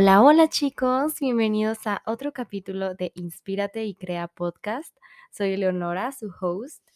Hola, 0.00 0.22
hola 0.22 0.48
chicos, 0.48 1.18
bienvenidos 1.18 1.84
a 1.88 2.02
otro 2.06 2.32
capítulo 2.32 2.94
de 2.94 3.10
Inspírate 3.16 3.84
y 3.84 3.96
Crea 3.96 4.28
Podcast. 4.28 4.96
Soy 5.32 5.56
Leonora, 5.56 6.12
su 6.12 6.32
host 6.40 6.88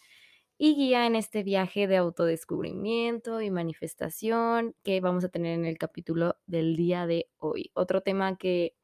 y 0.57 0.77
guía 0.77 1.05
en 1.05 1.17
este 1.17 1.43
viaje 1.43 1.89
de 1.89 1.97
autodescubrimiento 1.97 3.41
y 3.41 3.51
manifestación 3.51 4.77
que 4.85 5.01
vamos 5.01 5.25
a 5.25 5.31
tener 5.31 5.59
en 5.59 5.65
el 5.65 5.79
capítulo 5.79 6.37
del 6.47 6.77
día 6.77 7.09
de 7.09 7.29
hoy. 7.39 7.73
Otro 7.75 8.03
tema 8.03 8.37
que 8.37 8.77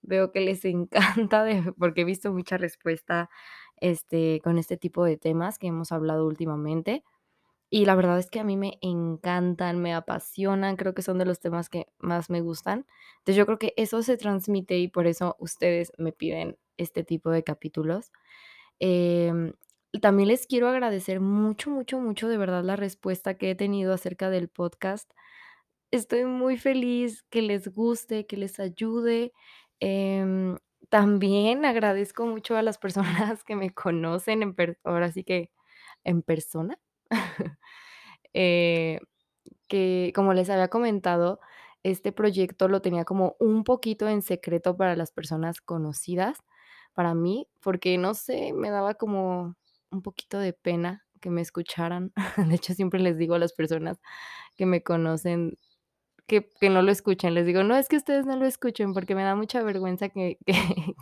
veo 0.00 0.32
que 0.32 0.40
les 0.40 0.64
encanta 0.64 1.44
porque 1.78 2.00
he 2.00 2.04
visto 2.04 2.32
mucha 2.32 2.56
respuesta 2.56 3.28
este, 3.82 4.40
con 4.42 4.56
este 4.56 4.78
tipo 4.78 5.04
de 5.04 5.18
temas 5.18 5.58
que 5.58 5.66
hemos 5.66 5.92
hablado 5.92 6.26
últimamente. 6.26 7.04
Y 7.70 7.84
la 7.84 7.94
verdad 7.96 8.18
es 8.18 8.30
que 8.30 8.40
a 8.40 8.44
mí 8.44 8.56
me 8.56 8.78
encantan, 8.80 9.80
me 9.80 9.92
apasionan, 9.94 10.76
creo 10.76 10.94
que 10.94 11.02
son 11.02 11.18
de 11.18 11.24
los 11.26 11.40
temas 11.40 11.68
que 11.68 11.88
más 11.98 12.30
me 12.30 12.40
gustan. 12.40 12.86
Entonces, 13.18 13.36
yo 13.36 13.46
creo 13.46 13.58
que 13.58 13.74
eso 13.76 14.02
se 14.02 14.16
transmite 14.16 14.78
y 14.78 14.88
por 14.88 15.06
eso 15.06 15.36
ustedes 15.40 15.92
me 15.98 16.12
piden 16.12 16.58
este 16.78 17.02
tipo 17.04 17.30
de 17.30 17.42
capítulos. 17.44 18.12
Em, 18.80 19.52
también 20.02 20.28
les 20.28 20.46
quiero 20.46 20.68
agradecer 20.68 21.20
mucho, 21.20 21.70
mucho, 21.70 21.98
mucho 22.00 22.28
de 22.28 22.36
verdad 22.38 22.64
la 22.64 22.76
respuesta 22.76 23.36
que 23.38 23.50
he 23.50 23.54
tenido 23.56 23.92
acerca 23.94 24.30
del 24.30 24.48
podcast. 24.48 25.10
Estoy 25.92 26.24
muy 26.24 26.58
feliz 26.58 27.22
que 27.30 27.42
les 27.42 27.68
guste, 27.68 28.26
que 28.26 28.36
les 28.36 28.60
ayude. 28.60 29.32
Em, 29.80 30.56
también 30.90 31.64
agradezco 31.64 32.26
mucho 32.26 32.56
a 32.56 32.62
las 32.62 32.78
personas 32.78 32.98
que 33.44 33.56
me 33.56 33.72
conocen 33.74 34.54
ahora 34.84 35.12
sí 35.12 35.24
que 35.24 35.50
en 36.04 36.22
persona. 36.22 36.78
Eh, 38.34 39.00
que, 39.68 40.12
como 40.14 40.34
les 40.34 40.50
había 40.50 40.68
comentado, 40.68 41.40
este 41.84 42.12
proyecto 42.12 42.68
lo 42.68 42.82
tenía 42.82 43.04
como 43.04 43.36
un 43.40 43.64
poquito 43.64 44.08
en 44.08 44.22
secreto 44.22 44.76
para 44.76 44.96
las 44.96 45.12
personas 45.12 45.60
conocidas, 45.62 46.38
para 46.94 47.14
mí, 47.14 47.48
porque 47.62 47.98
no 47.98 48.14
sé, 48.14 48.52
me 48.54 48.70
daba 48.70 48.94
como 48.94 49.56
un 49.90 50.02
poquito 50.02 50.38
de 50.40 50.52
pena 50.54 51.04
que 51.20 51.30
me 51.30 51.42
escucharan. 51.42 52.12
De 52.52 52.56
hecho, 52.56 52.74
siempre 52.74 53.00
les 53.00 53.18
digo 53.18 53.34
a 53.36 53.38
las 53.40 53.52
personas 53.54 53.98
que 54.56 54.66
me 54.66 54.82
conocen 54.82 55.58
que 56.26 56.50
que 56.60 56.70
no 56.70 56.82
lo 56.82 56.92
escuchen. 56.92 57.34
Les 57.34 57.46
digo: 57.46 57.62
"No, 57.64 57.76
es 57.76 57.88
que 57.88 57.96
ustedes 57.98 58.26
no 58.26 58.36
lo 58.36 58.46
escuchen", 58.46 58.94
porque 58.94 59.14
me 59.16 59.22
da 59.24 59.34
mucha 59.36 59.62
vergüenza 59.62 60.08
que 60.10 60.38
que 60.46 60.94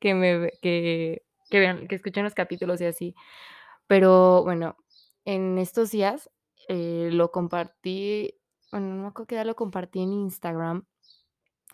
que 0.00 0.14
me 0.14 0.50
que 0.62 1.22
que 1.50 1.60
vean 1.60 1.88
que 1.88 1.96
escuchen 1.96 2.24
los 2.24 2.34
capítulos 2.34 2.80
y 2.80 2.86
así. 2.86 3.14
Pero 3.88 4.42
bueno, 4.44 4.76
en 5.24 5.58
estos 5.58 5.90
días, 5.90 6.30
eh, 6.68 7.10
lo 7.12 7.30
compartí, 7.32 8.34
bueno, 8.72 8.88
no 8.94 9.02
me 9.02 9.08
acuerdo 9.08 9.26
qué 9.28 9.34
día 9.36 9.44
lo 9.44 9.56
compartí 9.56 10.00
en 10.02 10.12
Instagram. 10.12 10.86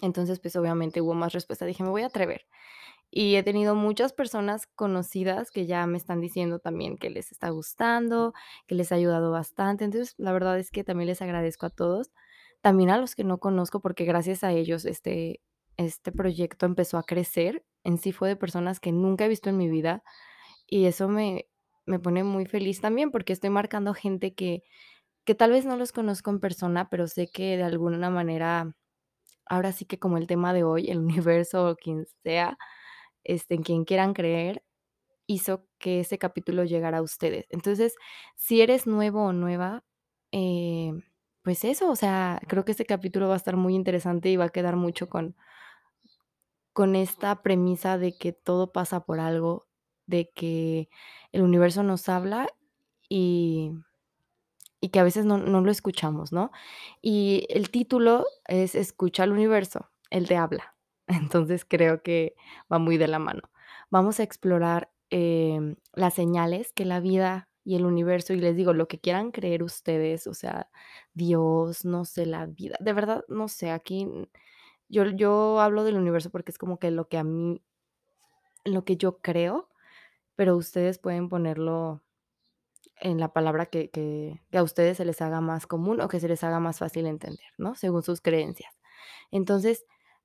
Entonces, 0.03 0.41
pues, 0.41 0.57
obviamente 0.57 1.01
hubo 1.03 1.15
más 1.15 1.33
respuesta. 1.33 1.67
Dije: 1.67 1.83
"Me 1.85 1.91
voy 1.91 2.03
a 2.03 2.07
atrever". 2.07 2.47
Y 3.11 3.37
he 3.37 3.43
tenido 3.45 3.75
muchas 3.77 4.13
personas 4.15 4.67
conocidas 4.69 5.51
que 5.53 5.67
ya 5.67 5.87
me 5.87 5.99
están 5.99 6.21
diciendo 6.21 6.61
también 6.61 6.99
que 6.99 7.11
les 7.11 7.33
está 7.33 7.51
gustando, 7.51 8.35
que 8.69 8.75
les 8.77 8.93
ha 8.93 8.97
ayudado 8.97 9.31
bastante. 9.33 9.85
Entonces, 9.87 10.15
la 10.19 10.33
verdad 10.33 10.59
es 10.59 10.71
que 10.73 10.85
también 10.85 11.09
les 11.09 11.23
agradezco 11.23 11.67
a 11.67 11.71
todos, 11.71 12.13
también 12.63 12.91
a 12.91 12.99
los 12.99 13.15
que 13.17 13.25
no 13.25 13.39
conozco, 13.41 13.81
porque 13.81 14.05
gracias 14.07 14.45
a 14.45 14.53
ellos 14.53 14.85
este 14.87 15.43
este 15.79 16.13
proyecto 16.13 16.67
empezó 16.67 16.99
a 16.99 17.05
crecer. 17.05 17.65
En 17.85 17.99
sí 17.99 18.13
fue 18.13 18.29
de 18.31 18.37
personas 18.37 18.81
que 18.81 18.93
nunca 18.93 19.27
he 19.27 19.29
visto 19.29 19.51
en 19.51 19.59
mi 19.59 19.69
vida, 19.71 20.03
y 20.67 20.87
eso 20.87 21.09
me 21.09 21.49
me 21.89 21.99
pone 22.01 22.25
muy 22.25 22.47
feliz 22.47 22.81
también, 22.81 23.11
porque 23.13 23.33
estoy 23.35 23.51
marcando 23.51 23.95
gente 23.95 24.35
que 24.35 24.63
que 25.27 25.35
tal 25.37 25.53
vez 25.53 25.67
no 25.67 25.77
los 25.77 25.93
conozco 25.93 26.31
en 26.31 26.41
persona, 26.41 26.89
pero 26.91 27.07
sé 27.09 27.29
que 27.31 27.57
de 27.59 27.63
alguna 27.65 28.11
manera, 28.11 28.75
ahora 29.47 29.73
sí 29.73 29.85
que 29.87 29.99
como 29.99 30.19
el 30.19 30.27
tema 30.27 30.53
de 30.55 30.65
hoy, 30.65 30.91
el 30.91 30.99
universo 31.27 31.69
o 31.71 31.77
quien 31.77 32.07
sea, 32.25 32.59
este, 33.25 33.55
en 33.57 33.63
quien 33.63 33.85
quieran 33.85 34.15
creer, 34.15 34.63
hizo 35.27 35.67
que 35.79 36.01
ese 36.01 36.19
capítulo 36.19 36.65
llegara 36.65 36.99
a 36.99 37.03
ustedes. 37.03 37.47
Entonces, 37.51 37.95
si 38.37 38.63
eres 38.63 38.87
nuevo 38.87 39.25
o 39.27 39.33
nueva, 39.35 39.85
eh, 40.33 40.93
pues 41.43 41.65
eso, 41.65 41.91
o 41.91 41.97
sea, 41.97 42.41
creo 42.49 42.65
que 42.65 42.73
este 42.73 42.87
capítulo 42.87 43.29
va 43.29 43.35
a 43.35 43.39
estar 43.39 43.57
muy 43.57 43.75
interesante 43.75 44.31
y 44.31 44.37
va 44.37 44.47
a 44.47 44.51
quedar 44.51 44.77
mucho 44.77 45.09
con 45.09 45.37
con 46.73 46.97
esta 46.97 47.43
premisa 47.43 47.99
de 47.99 48.17
que 48.17 48.33
todo 48.33 48.73
pasa 48.73 49.01
por 49.05 49.21
algo, 49.21 49.67
de 50.07 50.31
que 50.35 50.89
el 51.33 51.43
universo 51.43 51.83
nos 51.83 52.09
habla 52.09 52.49
y 53.09 53.73
y 54.81 54.91
que 54.91 55.01
a 55.01 55.05
veces 55.05 55.25
no 55.27 55.39
no 55.39 55.61
lo 55.61 55.71
escuchamos, 55.71 56.33
¿no? 56.33 56.51
Y 57.03 57.47
el 57.51 57.71
título 57.71 58.27
es 58.47 58.75
Escucha 58.75 59.25
al 59.25 59.33
universo, 59.33 59.91
él 60.11 60.29
te 60.29 60.37
habla. 60.37 60.75
Entonces, 61.09 61.65
creo 61.65 62.03
que 62.03 62.35
va 62.73 62.79
muy 62.79 62.97
de 62.99 63.09
la 63.09 63.19
mano. 63.19 63.43
Vamos 63.91 64.21
a 64.21 64.23
explorar, 64.25 64.91
em, 65.11 65.77
las 65.95 66.15
señales 66.15 66.73
que 66.73 66.85
la 66.85 67.01
vida 67.01 67.49
y 67.65 67.77
el 67.77 67.85
universo, 67.87 68.33
y 68.35 68.41
les 68.41 68.57
digo, 68.57 68.73
lo 68.75 68.89
que 68.89 68.99
quieran 69.01 69.31
creer 69.33 69.63
ustedes, 69.63 70.27
o 70.27 70.35
sea, 70.35 70.71
Dios, 71.15 71.85
no 71.85 72.05
sé, 72.05 72.25
la 72.27 72.47
vida, 72.47 72.77
de 72.81 72.93
verdad, 72.95 73.25
no 73.29 73.49
sé, 73.49 73.71
aquí, 73.71 74.07
yo 74.89 75.05
yo 75.07 75.61
hablo 75.61 75.85
del 75.85 75.97
universo 75.97 76.31
porque 76.31 76.53
es 76.53 76.59
como 76.59 76.79
que 76.79 76.91
lo 76.91 77.09
que 77.09 77.19
a 77.19 77.25
mí 77.25 77.63
lo 78.65 78.85
que 78.85 78.97
yo 78.97 79.19
creo, 79.21 79.69
pero 80.39 80.57
ustedes 80.57 81.01
pueden 81.01 81.29
ponerlo 81.29 82.05
en 83.01 83.19
la 83.19 83.33
palabra 83.33 83.67
que 83.67 84.41
a 84.53 84.63
ustedes 84.63 84.99
se 84.99 85.05
les 85.05 85.21
haga 85.21 85.41
más 85.41 85.67
común 85.67 86.01
o 86.01 86.07
que 86.07 86.21
se 86.21 86.29
les 86.29 86.45
haga 86.45 86.61
más 86.61 86.79
fácil 86.79 87.07
entender, 87.07 87.49
¿no? 87.59 87.75
Según 87.75 88.05
sus 88.05 88.21
creencias. 88.21 88.79
Entonces, 89.33 89.85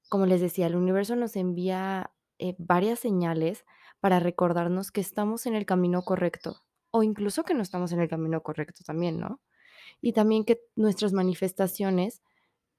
como 0.10 0.28
les 0.28 0.40
decía, 0.40 0.68
el 0.68 0.76
universo 0.76 1.16
nos 1.16 1.36
envía, 1.36 2.12
eh, 2.38 2.54
varias 2.60 3.00
señales 3.00 3.66
para 4.02 4.20
recordarnos 4.20 4.92
que 4.92 5.02
estamos 5.02 5.48
en 5.48 5.56
el 5.56 5.66
camino 5.66 6.04
correcto, 6.04 6.58
o 6.92 7.02
incluso 7.02 7.44
que 7.44 7.56
no 7.56 7.64
estamos 7.64 7.92
en 7.92 8.00
el 8.00 8.08
camino 8.08 8.44
correcto 8.44 8.84
también, 8.86 9.20
¿no? 9.20 9.42
Y 10.00 10.14
también 10.14 10.46
que 10.46 10.62
nuestras 10.76 11.12
manifestaciones 11.12 12.22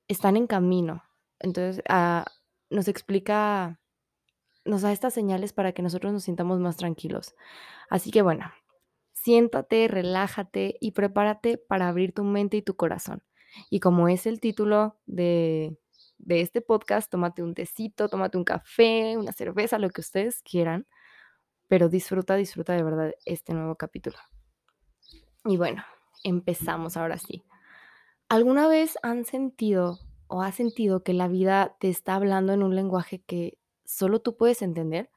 están 0.06 0.36
en 0.36 0.46
camino. 0.46 1.02
Entonces, 1.40 1.82
ah, 1.88 2.26
nos 2.70 2.86
explica 2.86 3.80
nos 4.64 4.82
da 4.82 4.92
estas 4.92 5.14
señales 5.14 5.52
para 5.52 5.72
que 5.72 5.82
nosotros 5.82 6.12
nos 6.12 6.24
sintamos 6.24 6.60
más 6.60 6.76
tranquilos. 6.76 7.34
Así 7.90 8.10
que 8.10 8.22
bueno, 8.22 8.52
siéntate, 9.12 9.88
relájate 9.88 10.76
y 10.80 10.92
prepárate 10.92 11.58
para 11.58 11.88
abrir 11.88 12.12
tu 12.12 12.24
mente 12.24 12.56
y 12.56 12.62
tu 12.62 12.76
corazón. 12.76 13.22
Y 13.70 13.80
como 13.80 14.08
es 14.08 14.26
el 14.26 14.40
título 14.40 14.96
de 15.06 15.78
de 16.18 16.40
este 16.40 16.60
podcast, 16.60 17.10
tómate 17.10 17.42
un 17.42 17.54
tecito, 17.54 18.08
tómate 18.08 18.38
un 18.38 18.44
café, 18.44 19.16
una 19.16 19.32
cerveza, 19.32 19.78
lo 19.78 19.90
que 19.90 20.00
ustedes 20.00 20.42
quieran, 20.42 20.86
pero 21.68 21.88
disfruta, 21.88 22.36
disfruta 22.36 22.72
de 22.72 22.82
verdad 22.82 23.14
este 23.24 23.52
nuevo 23.52 23.76
capítulo. 23.76 24.16
Y 25.44 25.56
bueno, 25.56 25.84
empezamos 26.22 26.96
ahora 26.96 27.18
sí. 27.18 27.44
¿Alguna 28.28 28.66
vez 28.68 28.96
han 29.02 29.24
sentido 29.24 29.98
o 30.26 30.42
has 30.42 30.54
sentido 30.54 31.02
que 31.02 31.12
la 31.12 31.28
vida 31.28 31.76
te 31.78 31.90
está 31.90 32.14
hablando 32.14 32.52
en 32.52 32.62
un 32.62 32.74
lenguaje 32.74 33.22
que 33.22 33.58
solo 33.84 34.20
tú 34.20 34.36
puedes 34.36 34.62
entender? 34.62 35.10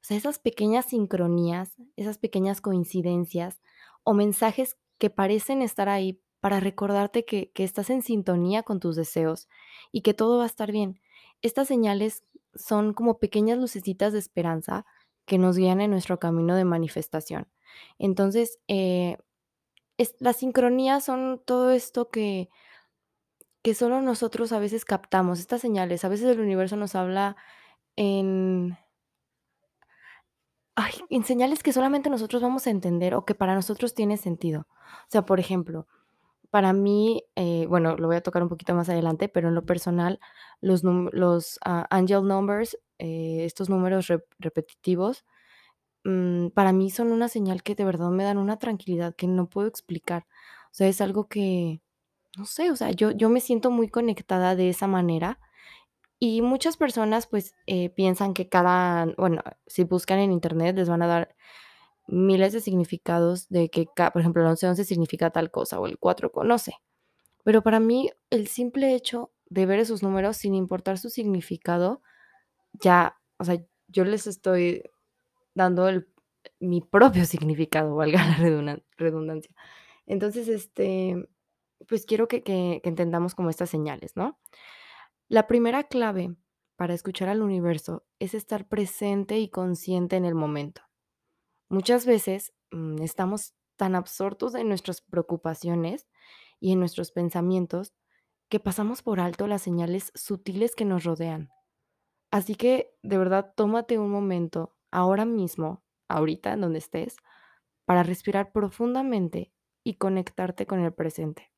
O 0.00 0.04
sea, 0.04 0.16
esas 0.16 0.38
pequeñas 0.38 0.86
sincronías, 0.86 1.76
esas 1.96 2.18
pequeñas 2.18 2.60
coincidencias 2.60 3.60
o 4.04 4.14
mensajes 4.14 4.76
que 4.98 5.10
parecen 5.10 5.62
estar 5.62 5.88
ahí 5.88 6.20
para 6.40 6.60
recordarte 6.60 7.24
que 7.24 7.50
que 7.52 7.64
estás 7.64 7.90
en 7.90 8.02
sintonía 8.02 8.62
con 8.62 8.80
tus 8.80 8.96
deseos 8.96 9.48
y 9.92 10.02
que 10.02 10.14
todo 10.14 10.38
va 10.38 10.44
a 10.44 10.46
estar 10.46 10.70
bien. 10.72 11.00
Estas 11.42 11.68
señales 11.68 12.24
son 12.54 12.94
como 12.94 13.18
pequeñas 13.18 13.58
lucecitas 13.58 14.12
de 14.12 14.18
esperanza 14.18 14.86
que 15.26 15.38
nos 15.38 15.56
guían 15.56 15.80
en 15.80 15.90
nuestro 15.90 16.18
camino 16.18 16.56
de 16.56 16.64
manifestación. 16.64 17.48
Entonces, 17.98 18.58
eh, 18.68 19.18
las 20.20 20.36
sincronías 20.36 21.04
son 21.04 21.42
todo 21.44 21.70
esto 21.72 22.08
que 22.10 22.48
que 23.62 23.74
solo 23.74 24.00
nosotros 24.00 24.52
a 24.52 24.58
veces 24.58 24.84
captamos, 24.84 25.40
estas 25.40 25.60
señales. 25.60 26.04
A 26.04 26.08
veces 26.08 26.26
el 26.28 26.40
universo 26.40 26.76
nos 26.76 26.94
habla 26.94 27.36
en 27.98 28.78
ay, 30.76 30.92
en 31.10 31.24
señales 31.24 31.62
que 31.62 31.72
solamente 31.72 32.10
nosotros 32.10 32.42
vamos 32.42 32.66
a 32.66 32.70
entender 32.70 33.14
o 33.14 33.24
que 33.24 33.34
para 33.34 33.54
nosotros 33.54 33.94
tiene 33.94 34.16
sentido. 34.16 34.66
O 34.70 35.08
sea, 35.10 35.22
por 35.24 35.40
ejemplo, 35.40 35.86
para 36.50 36.72
mí, 36.74 37.24
eh, 37.36 37.66
bueno, 37.68 37.96
lo 37.98 38.08
voy 38.08 38.16
a 38.16 38.22
tocar 38.22 38.42
un 38.44 38.48
poquito 38.50 38.74
más 38.74 38.88
adelante, 38.90 39.28
pero 39.28 39.48
en 39.48 39.56
lo 39.56 39.66
personal, 39.66 40.20
los 40.62 40.84
los, 40.84 41.58
ah, 41.64 41.86
angel 41.90 42.24
numbers, 42.26 42.78
eh, 42.98 43.44
estos 43.46 43.70
números 43.70 44.08
rep 44.08 44.24
repetitivos, 44.40 45.24
mm, 46.04 46.48
para 46.50 46.72
mí 46.72 46.90
son 46.90 47.12
una 47.12 47.28
señal 47.28 47.62
que 47.62 47.74
de 47.74 47.84
verdad 47.84 48.10
me 48.10 48.24
dan 48.24 48.38
una 48.38 48.58
tranquilidad 48.58 49.14
que 49.16 49.26
no 49.28 49.48
puedo 49.50 49.68
explicar. 49.68 50.26
O 50.72 50.74
sea, 50.74 50.88
es 50.88 51.00
algo 51.00 51.28
que, 51.28 51.82
no 52.38 52.46
sé, 52.46 52.70
o 52.72 52.76
sea, 52.76 52.92
yo 52.92 53.12
yo 53.12 53.30
me 53.30 53.40
siento 53.40 53.70
muy 53.70 53.88
conectada 53.90 54.56
de 54.56 54.70
esa 54.70 54.86
manera, 54.88 55.40
y 56.20 56.42
muchas 56.42 56.76
personas, 56.76 57.26
pues, 57.26 57.54
eh, 57.66 57.90
piensan 57.90 58.34
que 58.34 58.48
cada 58.48 59.06
bueno, 59.16 59.42
si 59.66 59.84
buscan 59.84 60.18
en 60.18 60.32
Internet 60.32 60.76
les 60.76 60.88
van 60.88 61.02
a 61.02 61.06
dar 61.06 61.36
miles 62.08 62.52
de 62.52 62.60
significados 62.60 63.48
de 63.50 63.70
que 63.70 63.86
por 63.94 64.20
ejemplo, 64.20 64.42
el 64.42 64.48
1111 64.48 64.84
significa 64.84 65.30
tal 65.30 65.50
cosa, 65.50 65.80
o 65.80 65.86
el 65.86 65.98
4 65.98 66.32
co 66.32 66.44
no 66.44 66.58
sé. 66.58 66.74
Pero 67.44 67.62
para 67.62 67.80
mí, 67.80 68.10
el 68.30 68.48
simple 68.48 68.94
hecho 68.94 69.32
de 69.50 69.66
ver 69.66 69.80
esos 69.80 70.02
números 70.02 70.36
sin 70.38 70.54
importar 70.54 70.98
su 70.98 71.10
significado, 71.10 72.02
ya, 72.74 73.18
o 73.38 73.44
sea, 73.44 73.62
yo 73.88 74.04
les 74.04 74.26
estoy 74.26 74.82
dando 75.54 75.88
el 75.88 76.08
mi 76.60 76.80
propio 76.82 77.24
significado, 77.26 77.96
valga 77.96 78.24
la 78.26 78.36
redundan 78.36 78.84
redundancia. 78.96 79.54
Entonces, 80.06 80.48
este, 80.48 81.28
pues 81.88 82.06
quiero 82.06 82.28
que 82.28 82.42
entendamos 82.84 83.34
como 83.34 83.50
estas 83.50 83.70
señales, 83.70 84.16
¿no? 84.16 84.38
La 85.30 85.46
primera 85.46 85.84
clave 85.84 86.34
para 86.76 86.94
escuchar 86.94 87.28
al 87.28 87.42
universo 87.42 88.06
es 88.18 88.32
estar 88.32 88.66
presente 88.66 89.38
y 89.38 89.50
consciente 89.50 90.16
en 90.16 90.24
el 90.24 90.34
momento. 90.34 90.80
Muchas 91.68 92.06
veces, 92.06 92.54
mm, 92.70 93.02
estamos 93.02 93.54
tan 93.76 93.94
absortos 93.94 94.54
en 94.54 94.68
nuestras 94.68 95.02
preocupaciones 95.02 96.08
y 96.60 96.72
en 96.72 96.80
nuestros 96.80 97.12
pensamientos 97.12 97.92
que 98.48 98.58
pasamos 98.58 99.02
por 99.02 99.20
alto 99.20 99.46
las 99.46 99.60
señales 99.60 100.12
sutiles 100.14 100.74
que 100.74 100.86
nos 100.86 101.04
rodean. 101.04 101.50
Así 102.30 102.54
que, 102.54 102.96
de 103.02 103.18
verdad, 103.18 103.52
tómate 103.54 103.98
un 103.98 104.10
momento 104.10 104.78
ahora 104.90 105.26
mismo, 105.26 105.84
ahorita 106.08 106.54
en 106.54 106.62
donde 106.62 106.78
estés, 106.78 107.16
para 107.84 108.02
respirar 108.02 108.50
profundamente 108.50 109.52
y 109.84 109.96
conectarte 109.96 110.66
con 110.66 110.80
el 110.80 110.94
presente, 110.94 111.52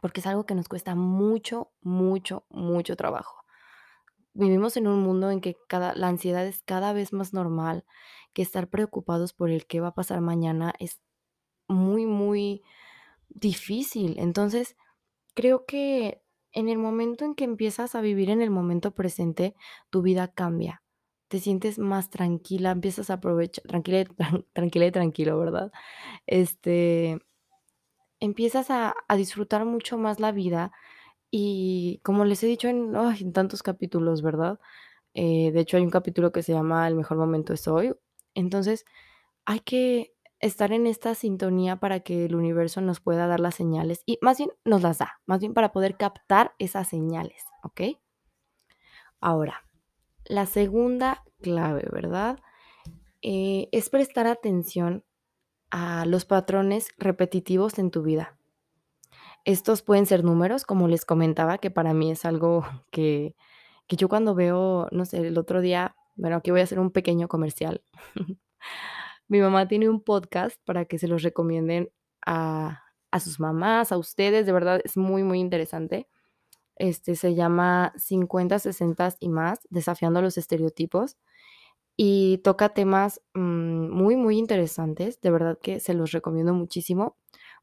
porque 0.00 0.20
es 0.20 0.26
algo 0.26 0.46
que 0.46 0.54
nos 0.54 0.68
cuesta 0.68 0.94
mucho, 0.94 1.72
mucho, 1.80 2.44
mucho 2.50 2.96
trabajo. 2.96 3.44
Vivimos 4.34 4.76
en 4.76 4.86
un 4.86 5.00
mundo 5.00 5.30
en 5.30 5.40
que 5.40 5.56
cada 5.68 5.94
la 5.94 6.08
ansiedad 6.08 6.46
es 6.46 6.62
cada 6.62 6.92
vez 6.92 7.12
más 7.12 7.32
normal, 7.32 7.84
que 8.32 8.42
estar 8.42 8.68
preocupados 8.68 9.32
por 9.32 9.50
el 9.50 9.66
qué 9.66 9.80
va 9.80 9.88
a 9.88 9.94
pasar 9.94 10.20
mañana 10.20 10.74
es 10.78 11.00
muy, 11.66 12.06
muy 12.06 12.62
difícil. 13.28 14.16
Entonces, 14.18 14.76
creo 15.34 15.66
que 15.66 16.22
en 16.52 16.68
el 16.68 16.78
momento 16.78 17.24
en 17.24 17.34
que 17.34 17.44
empiezas 17.44 17.94
a 17.94 18.00
vivir 18.00 18.30
en 18.30 18.40
el 18.40 18.50
momento 18.50 18.92
presente, 18.92 19.54
tu 19.90 20.02
vida 20.02 20.28
cambia. 20.28 20.82
Te 21.28 21.40
sientes 21.40 21.78
más 21.78 22.10
tranquila, 22.10 22.70
empiezas 22.70 23.10
a 23.10 23.14
aprovechar 23.14 23.64
tranquila 23.64 24.04
tranquila 24.54 24.90
tranquilo, 24.90 25.38
¿verdad? 25.38 25.70
Este, 26.26 27.18
empiezas 28.20 28.70
a 28.70 28.94
disfrutar 29.16 29.64
mucho 29.64 29.98
más 29.98 30.20
la 30.20 30.32
vida 30.32 30.72
y 31.30 32.00
como 32.02 32.24
les 32.24 32.42
he 32.42 32.46
dicho 32.46 32.68
en 32.68 33.32
tantos 33.32 33.62
capítulos, 33.62 34.22
¿verdad? 34.22 34.58
Eh, 35.14 35.50
de 35.52 35.60
hecho, 35.60 35.76
hay 35.76 35.82
un 35.82 35.90
capítulo 35.90 36.32
que 36.32 36.42
se 36.42 36.52
llama 36.52 36.86
El 36.88 36.94
mejor 36.94 37.18
momento 37.18 37.52
es 37.52 37.66
hoy. 37.68 37.94
Entonces, 38.34 38.84
hay 39.44 39.60
que 39.60 40.14
estar 40.40 40.72
en 40.72 40.86
esta 40.86 41.14
sintonía 41.14 41.76
para 41.76 42.00
que 42.00 42.26
el 42.26 42.36
universo 42.36 42.80
nos 42.80 43.00
pueda 43.00 43.26
dar 43.26 43.40
las 43.40 43.56
señales 43.56 44.02
y 44.06 44.18
más 44.22 44.38
bien 44.38 44.50
nos 44.64 44.82
las 44.82 44.98
da, 44.98 45.20
más 45.26 45.40
bien 45.40 45.54
para 45.54 45.72
poder 45.72 45.96
captar 45.96 46.54
esas 46.58 46.88
señales, 46.88 47.44
¿ok? 47.64 47.98
Ahora, 49.20 49.64
la 50.24 50.46
segunda 50.46 51.24
clave, 51.40 51.88
¿verdad? 51.90 52.38
Eh, 53.20 53.68
es 53.72 53.90
prestar 53.90 54.28
atención 54.28 55.04
a 55.70 56.04
los 56.06 56.24
patrones 56.24 56.88
repetitivos 56.98 57.78
en 57.78 57.90
tu 57.90 58.02
vida. 58.02 58.36
Estos 59.44 59.82
pueden 59.82 60.06
ser 60.06 60.24
números, 60.24 60.64
como 60.64 60.88
les 60.88 61.04
comentaba, 61.04 61.58
que 61.58 61.70
para 61.70 61.94
mí 61.94 62.10
es 62.10 62.24
algo 62.24 62.64
que 62.90 63.34
que 63.86 63.96
yo 63.96 64.10
cuando 64.10 64.34
veo, 64.34 64.86
no 64.92 65.06
sé, 65.06 65.26
el 65.26 65.38
otro 65.38 65.62
día, 65.62 65.96
bueno, 66.14 66.36
aquí 66.36 66.50
voy 66.50 66.60
a 66.60 66.64
hacer 66.64 66.78
un 66.78 66.90
pequeño 66.90 67.26
comercial. 67.26 67.82
Mi 69.28 69.40
mamá 69.40 69.66
tiene 69.66 69.88
un 69.88 70.02
podcast 70.02 70.60
para 70.66 70.84
que 70.84 70.98
se 70.98 71.08
los 71.08 71.22
recomienden 71.22 71.90
a 72.26 72.82
a 73.10 73.20
sus 73.20 73.40
mamás, 73.40 73.92
a 73.92 73.98
ustedes, 73.98 74.46
de 74.46 74.52
verdad 74.52 74.80
es 74.84 74.96
muy, 74.96 75.22
muy 75.22 75.40
interesante. 75.40 76.08
Este, 76.76 77.16
se 77.16 77.34
llama 77.34 77.92
50, 77.96 78.58
60 78.58 79.16
y 79.20 79.28
más, 79.28 79.60
desafiando 79.70 80.22
los 80.22 80.38
estereotipos, 80.38 81.16
y 82.00 82.38
toca 82.38 82.68
temas, 82.70 83.20
mm, 83.34 83.90
muy, 83.90 84.14
muy 84.16 84.38
interesantes, 84.38 85.20
de 85.20 85.32
verdad 85.32 85.58
que 85.60 85.80
se 85.80 85.94
los 85.94 86.12
recomiendo 86.12 86.54
muchísimo. 86.54 87.16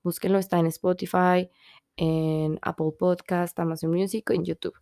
Búsquenlo, 0.03 0.39
está 0.39 0.59
en 0.59 0.65
Spotify, 0.67 1.49
en 1.95 2.59
Apple 2.61 2.91
Podcast, 2.99 3.57
Amazon 3.59 3.91
Music, 3.91 4.29
en 4.31 4.43
YouTube. 4.43 4.75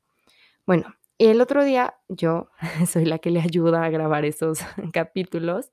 Bueno, 0.65 0.95
el 1.19 1.39
otro 1.39 1.63
día 1.63 1.95
yo 2.09 2.49
soy 2.87 3.05
la 3.05 3.19
que 3.19 3.29
le 3.29 3.41
ayuda 3.41 3.83
a 3.85 3.89
grabar 3.91 4.25
esos 4.25 4.59
capítulos, 4.93 5.71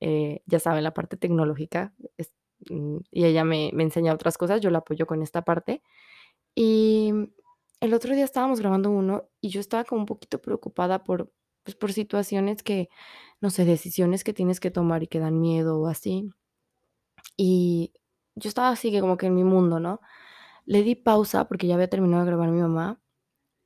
eh, 0.00 0.42
ya 0.46 0.58
saben, 0.60 0.84
la 0.84 0.92
parte 0.92 1.16
tecnológica, 1.16 1.94
mm, 2.70 2.98
y 3.10 3.24
ella 3.24 3.44
me 3.44 3.70
me 3.72 3.84
enseña 3.84 4.12
otras 4.14 4.36
cosas, 4.38 4.60
yo 4.60 4.70
la 4.70 4.78
apoyo 4.80 5.06
con 5.06 5.22
esta 5.22 5.42
parte. 5.42 5.82
Y 6.54 7.12
el 7.80 7.94
otro 7.94 8.14
día 8.14 8.24
estábamos 8.24 8.60
grabando 8.60 8.90
uno 8.90 9.30
y 9.40 9.50
yo 9.50 9.60
estaba 9.60 9.84
como 9.84 10.02
un 10.02 10.06
poquito 10.06 10.40
preocupada 10.42 11.04
por, 11.04 11.32
pues, 11.64 11.76
por 11.76 11.92
situaciones 11.92 12.62
que, 12.62 12.88
no 13.40 13.50
sé, 13.50 13.64
decisiones 13.66 14.24
que 14.24 14.34
tienes 14.34 14.60
que 14.60 14.70
tomar 14.72 15.02
y 15.04 15.08
que 15.08 15.20
dan 15.20 15.40
miedo 15.40 15.80
o 15.80 15.88
así. 15.88 16.30
Y 17.38 17.92
yo 18.36 18.48
estaba 18.48 18.70
así 18.70 18.90
que 18.92 19.00
como 19.00 19.16
que 19.16 19.26
en 19.26 19.34
mi 19.34 19.44
mundo, 19.44 19.80
¿no? 19.80 20.00
Le 20.66 20.82
di 20.82 20.94
pausa 20.96 21.46
porque 21.48 21.66
ya 21.66 21.74
había 21.74 21.88
terminado 21.90 22.24
de 22.24 22.28
grabar 22.30 22.50
mi 22.50 22.60
mamá 22.62 23.00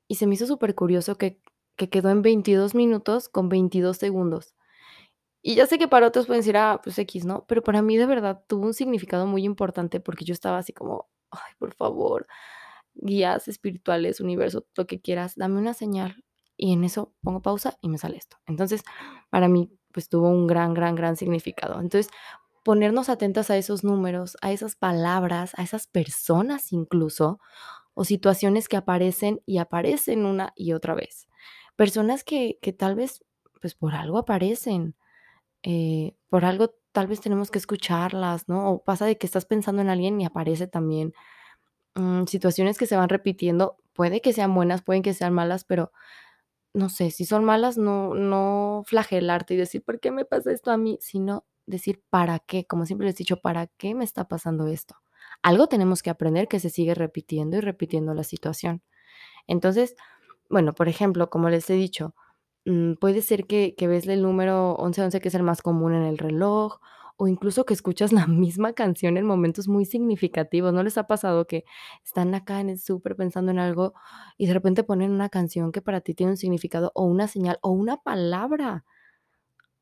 y 0.09 0.17
se 0.17 0.27
me 0.27 0.35
hizo 0.37 0.47
supercurioso 0.47 1.17
que 1.19 1.41
que 1.77 1.91
quedó 1.91 2.11
en 2.11 2.23
22 2.23 2.75
minutos 2.75 3.29
con 3.31 3.49
22 3.51 3.99
segundos. 3.99 4.55
Y 5.43 5.57
ya 5.57 5.67
sé 5.67 5.79
que 5.79 5.89
para 5.89 6.07
otros 6.09 6.27
pueden 6.27 6.41
decir: 6.43 6.57
"Ah, 6.59 6.81
pues 6.85 6.99
equis", 6.99 7.25
¿no? 7.27 7.47
Pero 7.49 7.63
para 7.65 7.83
mí 7.83 7.97
de 7.99 8.07
verdad 8.07 8.45
tuvo 8.49 8.67
un 8.67 8.75
significado 8.75 9.27
muy 9.27 9.45
importante 9.45 10.01
porque 10.01 10.25
yo 10.27 10.35
estaba 10.35 10.59
así 10.59 10.73
como: 10.75 11.09
"Ay, 11.31 11.53
por 11.59 11.75
favor, 11.75 12.27
guías 12.95 13.49
espirituales, 13.49 14.21
universo, 14.21 14.67
lo 14.77 14.87
que 14.87 15.01
quieras, 15.03 15.35
dame 15.37 15.59
una 15.61 15.75
señal". 15.75 16.25
Y 16.59 16.75
en 16.75 16.85
eso 16.85 17.15
pongo 17.23 17.43
pausa 17.43 17.79
y 17.83 17.89
me 17.89 17.99
sale 17.99 18.19
esto. 18.19 18.39
Entonces, 18.47 18.83
para 19.31 19.49
mí, 19.49 19.73
pues 19.93 20.11
tuvo 20.11 20.29
un 20.31 20.47
gran, 20.47 20.75
gran, 20.75 20.97
gran 20.97 21.17
significado. 21.17 21.81
Entonces, 21.81 22.11
ponernos 22.65 23.09
atentas 23.09 23.51
a 23.51 23.57
esos 23.57 23.85
números, 23.85 24.37
a 24.43 24.53
esas 24.53 24.77
palabras, 24.77 25.53
a 25.57 25.63
esas 25.63 25.87
personas 25.87 26.73
incluso, 26.73 27.41
o 27.95 28.05
situaciones 28.05 28.69
que 28.69 28.77
aparecen 28.77 29.41
y 29.47 29.59
aparecen 29.59 30.27
una 30.27 30.53
y 30.57 30.73
otra 30.75 30.95
vez. 30.95 31.29
Personas 31.77 32.25
que 32.25 32.59
que 32.63 32.73
tal 32.75 32.97
vez, 32.97 33.25
pues, 33.61 33.75
por 33.77 33.95
algo 33.95 34.19
aparecen, 34.19 34.97
eh, 35.63 36.15
por 36.31 36.45
algo 36.45 36.75
tal 36.93 37.07
vez 37.09 37.21
tenemos 37.21 37.51
que 37.51 37.59
escucharlas, 37.59 38.49
¿no? 38.49 38.71
O 38.71 38.85
pasa 38.85 39.07
de 39.07 39.19
que 39.19 39.27
estás 39.27 39.47
pensando 39.47 39.83
en 39.83 39.91
alguien 39.91 40.21
y 40.21 40.27
aparece 40.27 40.67
también. 40.69 41.15
Mm, 41.95 42.27
situaciones 42.27 42.79
que 42.79 42.87
se 42.87 42.97
van 42.97 43.09
repitiendo, 43.09 43.77
puede 43.95 44.21
que 44.23 44.33
sean 44.33 44.55
buenas, 44.55 44.83
pueden 44.83 45.03
que 45.03 45.15
sean 45.15 45.35
malas, 45.35 45.65
pero 45.65 45.93
no 46.75 46.89
sé, 46.91 47.11
si 47.11 47.25
son 47.27 47.45
malas, 47.45 47.79
no 47.79 48.15
no 48.15 48.83
flagelarte 48.87 49.55
y 49.55 49.57
decir: 49.59 49.83
"¿Por 49.85 50.01
qué 50.01 50.11
me 50.13 50.25
pasa 50.25 50.53
esto 50.53 50.71
a 50.71 50.77
mí?", 50.79 50.99
sino 51.01 51.45
decir: 51.67 52.03
"¿Para 52.11 52.39
qué?". 52.41 52.67
Como 52.67 52.87
siempre 52.87 53.07
les 53.09 53.17
he 53.17 53.19
dicho: 53.19 53.39
"¿Para 53.41 53.67
qué 53.69 53.95
me 53.95 54.05
está 54.05 54.29
pasando 54.29 54.67
esto?". 54.69 54.97
Algo 55.43 55.69
tenemos 55.69 56.03
que 56.03 56.11
aprender 56.11 56.49
que 56.49 56.61
se 56.61 56.71
sigue 56.71 56.95
repitiendo 56.95 57.57
y 57.59 57.61
repitiendo 57.61 58.15
la 58.15 58.25
situación. 58.25 58.83
Entonces, 59.47 59.97
bueno, 60.51 60.75
por 60.75 60.89
ejemplo, 60.89 61.31
como 61.31 61.51
les 61.51 61.69
he 61.71 61.75
dicho, 61.75 62.15
mm, 62.67 62.95
puede 62.95 63.23
ser 63.23 63.47
que 63.47 63.75
que 63.77 63.89
ves 63.89 64.07
el 64.09 64.23
número 64.23 64.77
1111, 64.79 65.21
que 65.21 65.29
es 65.29 65.35
el 65.37 65.43
más 65.45 65.63
común 65.63 65.95
en 65.95 66.03
el 66.05 66.19
reloj, 66.19 66.79
o 67.19 67.29
incluso 67.29 67.67
que 67.67 67.75
escuchas 67.75 68.13
la 68.13 68.27
misma 68.29 68.73
canción 68.75 69.17
en 69.19 69.27
momentos 69.27 69.69
muy 69.69 69.85
significativos, 69.85 70.73
¿no 70.73 70.83
les 70.85 70.99
ha 70.99 71.07
pasado 71.07 71.47
que 71.47 71.65
están 72.05 72.35
acá 72.35 72.61
en 72.61 72.71
el 72.71 72.79
súper 72.79 73.17
pensando 73.17 73.51
en 73.53 73.59
algo 73.59 73.95
y 74.39 74.47
de 74.47 74.55
repente 74.55 74.85
ponen 74.85 75.11
una 75.11 75.29
canción 75.29 75.73
que 75.73 75.83
para 75.83 76.01
ti 76.01 76.15
tiene 76.15 76.33
un 76.33 76.37
significado, 76.39 76.93
o 76.95 77.05
una 77.05 77.29
señal, 77.29 77.59
o 77.63 77.71
una 77.71 77.99
palabra? 77.99 78.85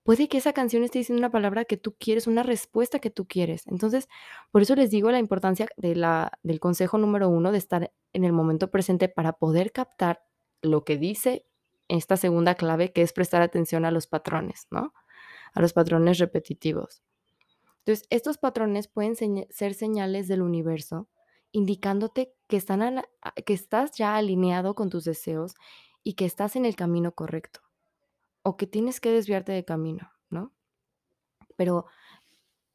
Puede 0.04 0.28
que 0.28 0.38
esa 0.38 0.52
canción 0.52 0.84
esté 0.84 1.00
diciendo 1.00 1.18
una 1.20 1.32
palabra 1.32 1.64
que 1.64 1.76
tú 1.76 1.96
quieres, 1.98 2.28
una 2.28 2.44
respuesta 2.44 3.00
que 3.00 3.10
tú 3.10 3.26
quieres. 3.26 3.66
Entonces, 3.66 4.08
por 4.52 4.62
eso 4.62 4.76
les 4.76 4.90
digo 4.90 5.10
la 5.10 5.18
importancia 5.18 5.68
de 5.76 5.96
la 5.96 6.32
del 6.44 6.60
consejo 6.60 6.96
número 6.96 7.28
1 7.28 7.50
de 7.52 7.58
estar 7.58 7.92
en 8.12 8.24
el 8.24 8.32
momento 8.32 8.70
presente 8.70 9.08
para 9.08 9.32
poder 9.32 9.72
captar 9.72 10.22
lo 10.62 10.84
que 10.84 10.96
dice 10.96 11.44
esta 11.88 12.16
segunda 12.16 12.54
clave, 12.54 12.92
que 12.92 13.02
es 13.02 13.12
prestar 13.12 13.42
atención 13.42 13.84
a 13.84 13.90
los 13.90 14.06
patrones, 14.06 14.68
¿no? 14.70 14.94
A 15.54 15.60
los 15.60 15.72
patrones 15.72 16.18
repetitivos. 16.18 17.02
Entonces, 17.86 18.08
estos 18.10 18.36
patrones 18.36 18.88
pueden 18.88 19.14
ser 19.14 19.74
señales 19.74 20.26
del 20.26 20.42
universo, 20.42 21.08
indicándote 21.52 22.34
que 22.48 22.56
estás 22.56 23.92
ya 23.92 24.16
alineado 24.16 24.74
con 24.74 24.90
tus 24.90 25.04
deseos 25.04 25.54
y 26.02 26.14
que 26.14 26.24
estás 26.24 26.56
en 26.56 26.64
el 26.66 26.74
camino 26.74 27.12
correcto, 27.12 27.60
o 28.42 28.56
que 28.56 28.66
tienes 28.66 29.00
que 29.00 29.12
desviarte 29.12 29.52
de 29.52 29.64
camino, 29.64 30.10
¿no? 30.30 30.52
Pero 31.56 31.86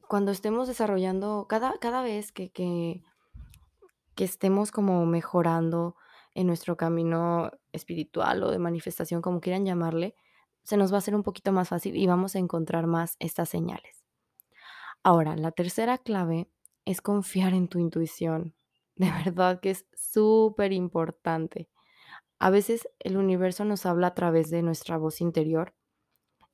cuando 0.08 0.32
estemos 0.32 0.66
desarrollando 0.66 1.46
cada 1.46 1.78
cada 1.78 2.02
vez 2.02 2.32
que 2.32 2.50
que 2.50 3.04
que 4.14 4.24
estemos 4.24 4.70
como 4.72 5.04
mejorando 5.06 5.96
en 6.34 6.46
nuestro 6.46 6.76
camino 6.78 7.50
espiritual 7.72 8.42
o 8.44 8.50
de 8.50 8.58
manifestación, 8.58 9.20
como 9.20 9.40
quieran 9.40 9.66
llamarle, 9.66 10.14
se 10.62 10.78
nos 10.78 10.90
va 10.90 10.96
a 10.96 10.98
hacer 10.98 11.14
un 11.14 11.22
poquito 11.22 11.52
más 11.52 11.68
fácil 11.68 11.96
y 11.96 12.06
vamos 12.06 12.34
a 12.34 12.38
encontrar 12.38 12.86
más 12.86 13.16
estas 13.20 13.50
señales. 13.50 14.01
Ahora, 15.04 15.36
la 15.36 15.50
tercera 15.50 15.98
clave 15.98 16.48
es 16.84 17.00
confiar 17.00 17.54
en 17.54 17.68
tu 17.68 17.78
intuición. 17.78 18.54
De 18.96 19.10
verdad 19.10 19.60
que 19.60 19.70
es 19.70 19.86
superimportante. 19.94 21.68
a 22.40 22.50
veces 22.50 22.88
el 23.00 23.16
universo 23.16 23.64
nos 23.64 23.86
habla 23.86 24.08
a 24.08 24.14
través 24.14 24.50
de 24.50 24.62
nuestra 24.62 24.98
voz 24.98 25.20
interior. 25.20 25.74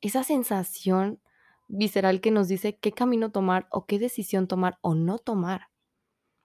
Esa 0.01 0.25
sensación 0.25 1.21
visceral 1.69 2.21
que 2.21 2.31
nos 2.31 2.49
dice 2.49 2.79
qué 2.79 2.93
camino 2.93 3.33
tomar 3.33 3.69
o 3.71 3.87
qué 3.87 3.99
decisión 3.99 4.49
tomar 4.49 4.79
o 4.83 4.95
no 4.95 5.19
tomar. 5.19 5.69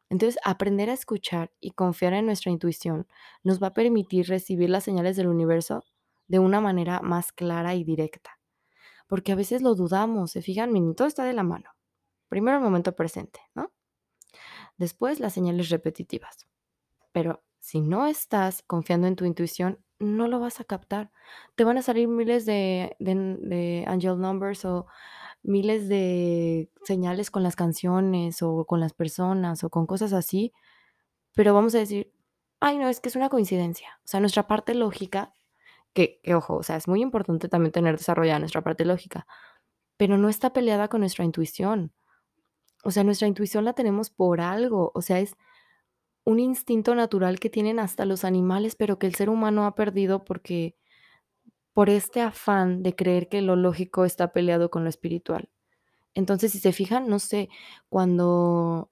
Entonces, 0.09 0.39
aprender 0.45 0.89
a 0.89 0.93
escuchar 0.93 1.51
y 1.59 1.71
confiar 1.71 2.13
en 2.13 2.25
nuestra 2.27 2.51
intuición 2.51 3.07
nos 3.43 3.61
va 3.61 3.67
a 3.67 3.73
permitir 3.73 4.27
recibir 4.27 4.69
las 4.69 4.83
señales 4.83 5.17
del 5.17 5.27
universo 5.27 5.83
de 6.27 6.39
una 6.39 6.61
manera 6.61 7.01
más 7.01 7.31
clara 7.31 7.75
y 7.75 7.83
directa. 7.83 8.39
Porque 9.07 9.31
a 9.31 9.35
veces 9.35 9.61
lo 9.61 9.75
dudamos, 9.75 10.31
se 10.31 10.41
fijan, 10.41 10.95
todo 10.95 11.07
está 11.07 11.23
de 11.25 11.33
la 11.33 11.43
mano. 11.43 11.71
Primero 12.33 12.57
el 12.57 12.63
momento 12.63 12.95
presente, 12.95 13.41
¿no? 13.53 13.71
Después 14.79 15.19
las 15.19 15.33
señales 15.33 15.69
repetitivas. 15.69 16.47
Pero 17.11 17.43
si 17.59 17.79
no 17.79 18.07
estás 18.07 18.63
confiando 18.63 19.05
en 19.05 19.15
tu 19.15 19.25
intuición, 19.25 19.77
no 19.99 20.27
lo 20.27 20.39
vas 20.39 20.59
a 20.59 20.63
captar. 20.63 21.11
Te 21.53 21.63
van 21.63 21.77
a 21.77 21.83
salir 21.83 22.07
miles 22.07 22.47
de, 22.47 23.85
angel 23.87 24.19
numbers 24.19 24.65
o 24.65 24.87
miles 25.43 25.87
de 25.87 26.71
señales 26.83 27.29
con 27.29 27.43
las 27.43 27.55
canciones 27.55 28.41
o 28.41 28.65
con 28.65 28.79
las 28.79 28.93
personas 28.93 29.63
o 29.63 29.69
con 29.69 29.85
cosas 29.85 30.11
así, 30.11 30.53
pero 31.35 31.53
vamos 31.53 31.75
a 31.75 31.77
decir, 31.77 32.11
ay, 32.59 32.79
no, 32.79 32.89
es 32.89 32.99
que 32.99 33.09
es 33.09 33.15
una 33.15 33.29
coincidencia. 33.29 33.99
O 34.05 34.07
sea, 34.07 34.19
nuestra 34.19 34.47
parte 34.47 34.73
lógica, 34.73 35.35
que, 35.93 36.19
que 36.23 36.33
ojo, 36.33 36.55
o 36.55 36.63
sea, 36.63 36.77
es 36.77 36.87
muy 36.87 37.03
importante 37.03 37.47
también 37.47 37.71
tener 37.71 37.95
desarrollada 37.95 38.39
nuestra 38.39 38.63
parte 38.63 38.85
lógica, 38.85 39.27
pero 39.97 40.17
no 40.17 40.29
está 40.29 40.51
peleada 40.51 40.87
con 40.87 41.01
nuestra 41.01 41.25
intuición. 41.25 41.93
O 42.83 42.91
sea, 42.91 43.03
nuestra 43.03 43.27
intuición 43.27 43.65
la 43.65 43.73
tenemos 43.73 44.09
por 44.09 44.41
algo, 44.41 44.91
o 44.93 45.01
sea, 45.01 45.19
es 45.19 45.35
un 46.25 46.39
instinto 46.39 46.95
natural 46.95 47.39
que 47.39 47.49
tienen 47.49 47.79
hasta 47.79 48.05
los 48.05 48.23
animales, 48.23 48.75
pero 48.75 48.99
que 48.99 49.07
el 49.07 49.15
ser 49.15 49.29
humano 49.29 49.65
ha 49.65 49.75
perdido 49.75 50.23
porque 50.23 50.75
por 51.73 51.89
este 51.89 52.21
afán 52.21 52.83
de 52.83 52.95
creer 52.95 53.29
que 53.29 53.41
lo 53.41 53.55
lógico 53.55 54.05
está 54.05 54.31
peleado 54.31 54.69
con 54.69 54.83
lo 54.83 54.89
espiritual. 54.89 55.49
Entonces, 56.13 56.51
si 56.51 56.59
se 56.59 56.73
fijan, 56.73 57.07
no 57.09 57.19
sé, 57.19 57.49
cuando 57.89 58.91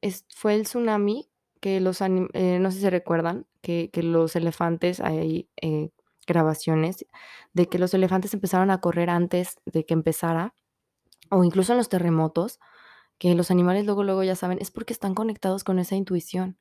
es, 0.00 0.26
fue 0.34 0.54
el 0.54 0.64
tsunami, 0.64 1.28
que 1.60 1.80
los 1.80 2.00
eh, 2.00 2.58
no 2.60 2.70
sé 2.70 2.76
si 2.76 2.82
se 2.82 2.90
recuerdan, 2.90 3.46
que, 3.60 3.90
que 3.92 4.02
los 4.02 4.36
elefantes, 4.36 5.00
hay 5.00 5.48
eh, 5.60 5.90
grabaciones 6.26 7.06
de 7.52 7.68
que 7.68 7.78
los 7.78 7.94
elefantes 7.94 8.34
empezaron 8.34 8.70
a 8.70 8.80
correr 8.80 9.10
antes 9.10 9.56
de 9.66 9.84
que 9.84 9.94
empezara, 9.94 10.54
o 11.30 11.44
incluso 11.44 11.72
en 11.72 11.78
los 11.78 11.88
terremotos, 11.88 12.60
que 13.22 13.36
los 13.36 13.52
animales 13.52 13.86
luego, 13.86 14.02
luego 14.02 14.24
ya 14.24 14.34
saben, 14.34 14.58
es 14.60 14.72
porque 14.72 14.92
están 14.92 15.14
conectados 15.14 15.62
con 15.62 15.78
esa 15.78 15.94
intuición. 15.94 16.58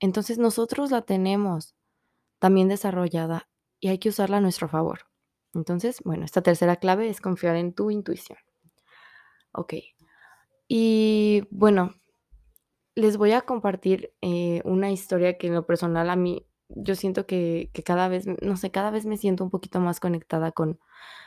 Entonces 0.00 0.38
nosotros 0.38 0.90
la 0.90 1.02
tenemos 1.02 1.76
también 2.38 2.66
desarrollada 2.66 3.50
y 3.78 3.88
hay 3.88 3.98
que 3.98 4.08
usarla 4.08 4.38
a 4.38 4.40
nuestro 4.40 4.70
favor. 4.70 5.00
Entonces, 5.52 6.00
bueno, 6.06 6.24
esta 6.24 6.40
tercera 6.40 6.76
clave 6.76 7.10
es 7.10 7.20
confiar 7.20 7.56
en 7.56 7.74
tu 7.74 7.90
intuición. 7.90 8.38
Ok. 9.52 9.74
Y 10.66 11.42
bueno, 11.50 11.92
les 12.94 13.18
voy 13.18 13.32
a 13.32 13.42
compartir 13.42 14.14
eh, 14.22 14.62
una 14.64 14.90
historia 14.90 15.36
que 15.36 15.48
en 15.48 15.54
lo 15.56 15.66
personal 15.66 16.08
a 16.08 16.16
mí, 16.16 16.46
yo 16.68 16.94
siento 16.94 17.26
que, 17.26 17.68
que 17.74 17.82
cada 17.82 18.08
vez, 18.08 18.24
no 18.40 18.56
sé, 18.56 18.70
cada 18.70 18.90
vez 18.90 19.04
me 19.04 19.18
siento 19.18 19.44
un 19.44 19.50
poquito 19.50 19.78
más 19.78 20.00
conectada 20.00 20.52
con, 20.52 20.80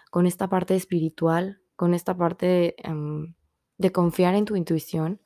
con 0.09 0.25
esta 0.25 0.49
parte 0.49 0.75
espiritual, 0.75 1.61
con 1.75 1.93
esta 1.93 2.17
parte 2.17 2.73
em, 2.83 3.35
de 3.81 3.91
confiar 3.91 4.35
en 4.35 4.45
tu 4.45 4.55
intuición. 4.55 5.19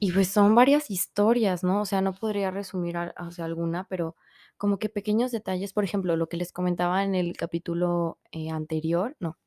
Y 0.00 0.12
pues 0.12 0.28
son 0.28 0.54
varias 0.54 0.90
historias, 0.90 1.64
¿no? 1.64 1.80
O 1.80 1.84
sea, 1.84 2.00
no 2.00 2.14
podría 2.14 2.52
resumir 2.52 2.96
sea, 3.32 3.44
alguna, 3.44 3.84
pero 3.88 4.14
como 4.56 4.78
que 4.78 4.88
pequeños 4.88 5.32
detalles, 5.32 5.72
por 5.72 5.82
ejemplo, 5.84 6.16
lo 6.16 6.28
que 6.28 6.36
les 6.36 6.52
comentaba 6.52 7.02
en 7.02 7.16
el 7.16 7.36
capítulo 7.36 8.20
eh, 8.30 8.50
anterior, 8.50 9.16
no, 9.18 9.38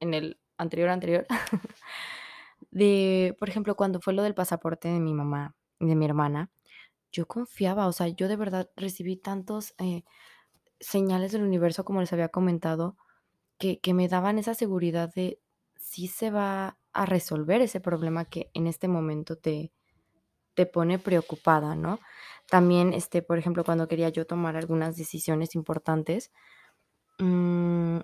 en 0.00 0.14
el 0.14 0.38
anterior 0.56 0.90
anterior, 0.90 1.26
de, 2.70 3.36
por 3.40 3.48
ejemplo, 3.48 3.74
cuando 3.76 4.00
fue 4.00 4.12
lo 4.14 4.22
del 4.22 4.34
pasaporte 4.34 4.88
de 4.88 5.00
mi 5.00 5.14
mamá 5.14 5.56
de 5.80 5.96
mi 5.96 6.04
hermana, 6.04 6.52
yo 7.10 7.26
confiaba, 7.26 7.88
o 7.88 7.92
sea, 7.92 8.08
yo 8.08 8.28
de 8.28 8.36
verdad 8.36 8.70
recibí 8.76 9.16
tantos 9.16 9.74
eh, 9.78 10.04
señales 10.80 11.32
del 11.32 11.42
universo, 11.42 11.84
como 11.84 12.00
les 12.00 12.12
había 12.12 12.28
comentado, 12.28 12.96
que, 13.58 13.80
que 13.80 13.94
me 13.94 14.08
daban 14.08 14.38
esa 14.38 14.54
seguridad 14.54 15.12
de 15.14 15.40
si 15.76 16.06
se 16.08 16.30
va 16.30 16.78
a 16.92 17.06
resolver 17.06 17.60
ese 17.62 17.80
problema 17.80 18.24
que 18.26 18.50
en 18.54 18.66
este 18.66 18.88
momento 18.88 19.36
te, 19.36 19.72
te 20.54 20.66
pone 20.66 20.98
preocupada, 20.98 21.74
¿no? 21.76 22.00
También, 22.50 22.92
este, 22.94 23.22
por 23.22 23.38
ejemplo, 23.38 23.64
cuando 23.64 23.88
quería 23.88 24.10
yo 24.10 24.26
tomar 24.26 24.56
algunas 24.56 24.96
decisiones 24.96 25.54
importantes, 25.54 26.32
mm, 27.18 28.00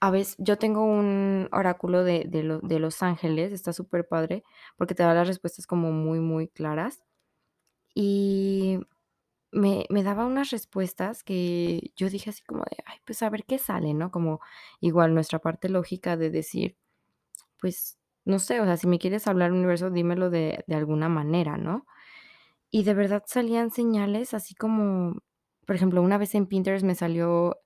a 0.00 0.10
veces 0.10 0.36
yo 0.38 0.56
tengo 0.58 0.84
un 0.84 1.48
oráculo 1.52 2.04
de, 2.04 2.24
de, 2.26 2.58
de 2.62 2.78
Los 2.78 3.02
Ángeles, 3.02 3.52
está 3.52 3.72
súper 3.72 4.08
padre, 4.08 4.44
porque 4.76 4.94
te 4.94 5.02
da 5.02 5.12
las 5.14 5.28
respuestas 5.28 5.66
como 5.66 5.92
muy, 5.92 6.20
muy 6.20 6.48
claras. 6.48 7.04
Y 7.94 8.80
me, 9.52 9.86
me 9.90 10.02
daba 10.04 10.26
unas 10.26 10.50
respuestas 10.50 11.24
que 11.24 11.92
yo 11.96 12.10
dije 12.10 12.30
así 12.30 12.42
como 12.44 12.64
de, 12.64 12.78
ay, 12.86 12.98
pues 13.06 13.22
a 13.22 13.30
ver 13.30 13.44
qué 13.46 13.58
sale, 13.58 13.94
¿no? 13.94 14.10
Como 14.12 14.40
igual 14.80 15.14
nuestra 15.14 15.40
parte 15.40 15.68
lógica 15.70 16.16
de 16.16 16.30
decir, 16.30 16.76
pues, 17.60 17.98
no 18.24 18.38
sé, 18.38 18.60
o 18.60 18.64
sea, 18.64 18.76
si 18.76 18.86
me 18.86 18.98
quieres 18.98 19.26
hablar 19.26 19.52
universo, 19.52 19.90
dímelo 19.90 20.30
de, 20.30 20.64
de 20.66 20.74
alguna 20.76 21.08
manera, 21.08 21.56
¿no? 21.56 21.86
Y 22.70 22.84
de 22.84 22.94
verdad 22.94 23.24
salían 23.26 23.70
señales 23.70 24.34
así 24.34 24.54
como, 24.54 25.16
por 25.66 25.76
ejemplo, 25.76 26.02
una 26.02 26.18
vez 26.18 26.34
en 26.34 26.46
Pinterest 26.46 26.84
me 26.84 26.94
salió 26.94 27.56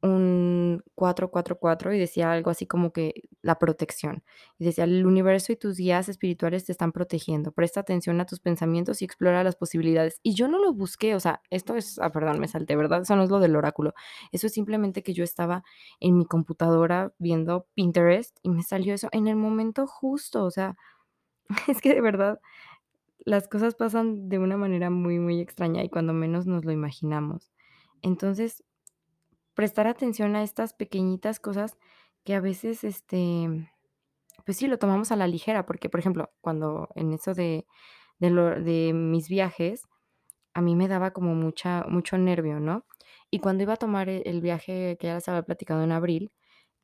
un 0.00 0.82
444 0.94 1.92
y 1.92 1.98
decía 1.98 2.32
algo 2.32 2.50
así 2.50 2.66
como 2.66 2.92
que 2.92 3.28
la 3.42 3.58
protección. 3.58 4.22
Y 4.58 4.64
decía, 4.64 4.84
el 4.84 5.04
universo 5.06 5.52
y 5.52 5.56
tus 5.56 5.76
guías 5.78 6.08
espirituales 6.08 6.64
te 6.64 6.72
están 6.72 6.92
protegiendo. 6.92 7.52
Presta 7.52 7.80
atención 7.80 8.20
a 8.20 8.26
tus 8.26 8.40
pensamientos 8.40 9.02
y 9.02 9.04
explora 9.04 9.42
las 9.44 9.56
posibilidades. 9.56 10.20
Y 10.22 10.34
yo 10.34 10.48
no 10.48 10.58
lo 10.58 10.72
busqué, 10.72 11.14
o 11.14 11.20
sea, 11.20 11.42
esto 11.50 11.76
es, 11.76 11.98
ah, 11.98 12.10
perdón, 12.10 12.38
me 12.40 12.48
salté, 12.48 12.76
¿verdad? 12.76 13.02
Eso 13.02 13.16
no 13.16 13.24
es 13.24 13.30
lo 13.30 13.40
del 13.40 13.56
oráculo. 13.56 13.94
Eso 14.32 14.46
es 14.46 14.52
simplemente 14.52 15.02
que 15.02 15.14
yo 15.14 15.24
estaba 15.24 15.64
en 16.00 16.16
mi 16.16 16.26
computadora 16.26 17.12
viendo 17.18 17.66
Pinterest 17.74 18.38
y 18.42 18.50
me 18.50 18.62
salió 18.62 18.94
eso 18.94 19.08
en 19.12 19.26
el 19.28 19.36
momento 19.36 19.86
justo, 19.86 20.44
o 20.44 20.50
sea, 20.50 20.76
es 21.68 21.80
que 21.80 21.94
de 21.94 22.00
verdad 22.00 22.40
las 23.24 23.48
cosas 23.48 23.74
pasan 23.74 24.28
de 24.28 24.38
una 24.38 24.56
manera 24.56 24.90
muy, 24.90 25.18
muy 25.18 25.40
extraña 25.40 25.84
y 25.84 25.90
cuando 25.90 26.12
menos 26.12 26.46
nos 26.46 26.64
lo 26.64 26.72
imaginamos. 26.72 27.52
Entonces, 28.02 28.64
prestar 29.58 29.88
atención 29.88 30.36
a 30.36 30.44
estas 30.44 30.72
pequeñitas 30.74 31.40
cosas 31.40 31.78
que 32.24 32.34
a 32.36 32.40
veces, 32.40 32.84
este, 32.84 33.68
pues 34.44 34.56
sí, 34.58 34.68
lo 34.68 34.78
tomamos 34.78 35.12
a 35.12 35.16
la 35.16 35.26
ligera, 35.26 35.66
porque, 35.66 35.88
por 35.90 36.00
ejemplo, 36.00 36.30
cuando 36.40 36.88
en 36.94 37.12
eso 37.12 37.34
de, 37.34 37.66
de, 38.20 38.30
de 38.32 38.92
mis 38.94 39.28
viajes, 39.28 39.84
a 40.54 40.62
mí 40.62 40.76
me 40.76 40.88
daba 40.88 41.12
como 41.12 41.34
mucha, 41.34 41.84
mucho 41.88 42.18
nervio, 42.18 42.60
¿no? 42.60 42.86
Y 43.30 43.40
cuando 43.40 43.64
iba 43.64 43.74
a 43.74 43.76
tomar 43.78 44.08
e- 44.10 44.22
el 44.26 44.40
viaje 44.42 44.96
que 45.00 45.08
ya 45.08 45.16
les 45.16 45.28
había 45.28 45.42
platicado 45.44 45.84
en 45.84 45.92
abril, 45.92 46.32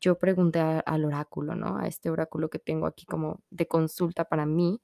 yo 0.00 0.19
pregunté 0.19 0.61
al 0.61 1.04
oráculo, 1.07 1.57
¿no? 1.57 1.78
A 1.78 1.88
este 1.88 2.11
oráculo 2.11 2.50
que 2.50 2.61
tengo 2.61 2.87
aquí 2.87 3.07
como 3.07 3.43
de 3.50 3.69
consulta 3.69 4.26
para 4.26 4.47
mí, 4.47 4.83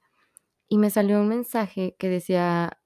y 0.69 0.77
me 0.77 0.89
salió 0.89 1.19
un 1.21 1.27
mensaje 1.29 1.95
que 1.99 2.09
decía, 2.09 2.80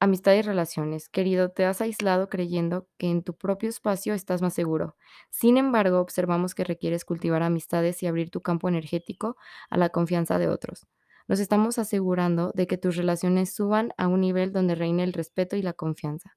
amistad 0.00 0.34
y 0.34 0.42
relaciones, 0.42 1.08
querido, 1.08 1.50
te 1.50 1.64
has 1.66 1.80
aislado 1.80 2.28
creyendo 2.28 2.88
que 2.98 3.08
en 3.10 3.22
tu 3.22 3.34
propio 3.36 3.68
espacio 3.68 4.14
estás 4.14 4.42
más 4.42 4.54
seguro. 4.54 4.96
Sin 5.30 5.56
embargo, 5.58 6.00
observamos 6.00 6.54
que 6.54 6.64
requieres 6.64 7.04
cultivar 7.04 7.42
amistades 7.42 8.02
y 8.02 8.06
abrir 8.06 8.30
tu 8.30 8.40
campo 8.42 8.68
energético 8.68 9.36
a 9.70 9.76
la 9.78 9.90
confianza 9.90 10.38
de 10.38 10.48
otros. 10.48 10.86
Nos 11.28 11.38
estamos 11.40 11.78
asegurando 11.78 12.50
de 12.54 12.66
que 12.66 12.78
tus 12.78 12.96
relaciones 12.96 13.54
suban 13.54 13.92
a 13.96 14.08
un 14.08 14.20
nivel 14.20 14.52
donde 14.52 14.74
reine 14.74 15.04
el 15.04 15.12
respeto 15.12 15.56
y 15.56 15.62
la 15.62 15.72
confianza. 15.74 16.36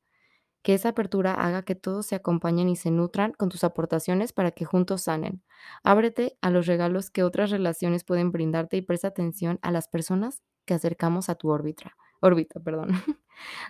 Que 0.63 0.73
esa 0.75 0.89
apertura 0.89 1.33
haga 1.33 1.63
que 1.63 1.75
todos 1.75 2.05
se 2.07 2.15
acompañen 2.15 2.69
y 2.69 2.75
se 2.75 2.91
nutran 2.91 3.33
con 3.33 3.49
tus 3.49 3.63
aportaciones 3.63 4.33
para 4.33 4.51
que 4.51 4.65
juntos 4.65 5.03
sanen. 5.03 5.43
Ábrete 5.83 6.37
a 6.41 6.49
los 6.51 6.67
regalos 6.67 7.09
que 7.11 7.23
otras 7.23 7.51
relaciones 7.51 8.03
pueden 8.05 8.31
brindarte 8.31 8.77
y 8.77 8.81
presta 8.81 9.09
atención 9.09 9.59
a 9.61 9.71
las 9.71 9.87
personas 9.87 10.41
que 10.65 10.73
acercamos 10.75 11.29
a 11.29 11.35
tu 11.35 11.49
órbita. 11.49 11.95
Órbita 12.23 12.59
perdón. 12.59 12.89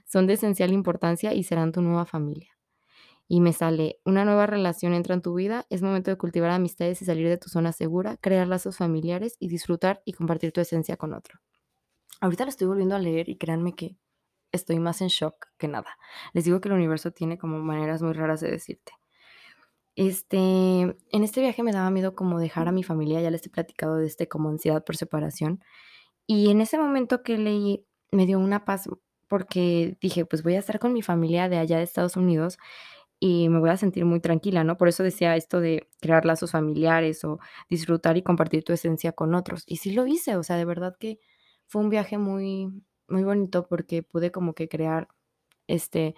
Son 0.05 0.27
de 0.27 0.33
esencial 0.33 0.72
importancia 0.72 1.33
y 1.33 1.43
serán 1.43 1.72
tu 1.72 1.81
nueva 1.81 2.05
familia. 2.05 2.57
Y 3.27 3.41
me 3.41 3.53
sale, 3.53 4.00
una 4.05 4.25
nueva 4.25 4.45
relación 4.45 4.93
entra 4.93 5.15
en 5.15 5.22
tu 5.22 5.33
vida, 5.33 5.65
es 5.69 5.81
momento 5.81 6.12
de 6.12 6.17
cultivar 6.17 6.51
amistades 6.51 7.01
y 7.01 7.05
salir 7.05 7.27
de 7.29 7.38
tu 7.38 7.50
zona 7.50 7.72
segura, 7.72 8.17
crear 8.17 8.48
lazos 8.48 8.77
familiares 8.77 9.38
y 9.39 9.48
disfrutar 9.48 10.01
y 10.05 10.13
compartir 10.13 10.51
tu 10.51 10.62
esencia 10.62 10.98
con 10.98 11.13
otro. 11.13 11.39
Ahorita 12.22 12.43
lo 12.43 12.50
estoy 12.50 12.67
volviendo 12.67 12.95
a 12.95 13.00
leer 13.00 13.29
y 13.29 13.38
créanme 13.38 13.75
que 13.75 13.98
estoy 14.51 14.79
más 14.79 15.01
en 15.01 15.07
shock 15.07 15.48
que 15.57 15.67
nada. 15.67 15.98
Les 16.33 16.45
digo 16.45 16.62
que 16.62 16.69
el 16.69 16.75
universo 16.75 17.12
tiene 17.12 17.38
como 17.38 17.60
maneras 17.60 18.01
muy 18.01 18.13
raras 18.13 18.41
de 18.41 18.51
decirte. 18.51 18.93
Este, 19.95 20.38
en 20.38 21.24
este 21.24 21.41
viaje 21.41 21.62
me 21.63 21.72
daba 21.72 21.91
miedo 21.91 22.15
como 22.15 22.39
dejar 22.39 22.67
a 22.67 22.72
mi 22.72 22.83
familia, 22.83 23.22
ya 23.22 23.29
les 23.29 23.45
he 23.45 23.50
platicado 23.50 23.98
de 23.98 24.07
este 24.07 24.27
como 24.27 24.50
ansiedad 24.50 24.83
por 24.83 24.95
separación. 24.98 25.62
Y 26.27 26.50
en 26.51 26.62
ese 26.62 26.77
momento 26.77 27.24
que 27.24 27.38
leí, 27.38 27.86
me 28.13 28.25
dio 28.27 28.39
una 28.39 28.65
paz 28.65 28.89
porque 29.27 29.98
dije: 30.01 30.25
"Pues 30.25 30.43
voy 30.43 30.55
a 30.55 30.60
estar 30.60 30.79
con 30.79 30.93
mi 30.93 31.01
familia 31.03 31.50
de 31.50 31.58
allá 31.60 31.77
de 31.77 31.84
Estados 31.84 32.17
Unidos 32.17 32.58
y 33.20 33.50
me 33.50 33.60
voy 33.60 33.70
a 33.72 33.77
sentir 33.77 34.05
muy 34.05 34.20
tranquila", 34.22 34.63
¿no? 34.63 34.77
Por 34.77 34.88
eso 34.89 35.03
decía 35.03 35.36
esto 35.38 35.60
de 35.62 35.89
crear 36.01 36.25
lazos 36.25 36.51
familiares 36.51 37.24
o 37.25 37.39
disfrutar 37.70 38.17
y 38.17 38.24
compartir 38.24 38.63
tu 38.63 38.74
esencia 38.74 39.13
con 39.13 39.36
otros. 39.36 39.63
Y 39.67 39.77
sí 39.77 39.91
lo 39.93 40.08
hice, 40.08 40.36
o 40.38 40.43
sea, 40.43 40.58
de 40.58 40.65
verdad 40.65 40.96
que 41.00 41.20
fue 41.67 41.82
un 41.82 41.89
viaje 41.89 42.17
muy 42.17 42.70
muy 43.10 43.24
bonito 43.24 43.67
porque 43.67 44.03
pude 44.03 44.32
como 44.32 44.53
que 44.55 44.70
crear, 44.70 45.08
este, 45.67 46.15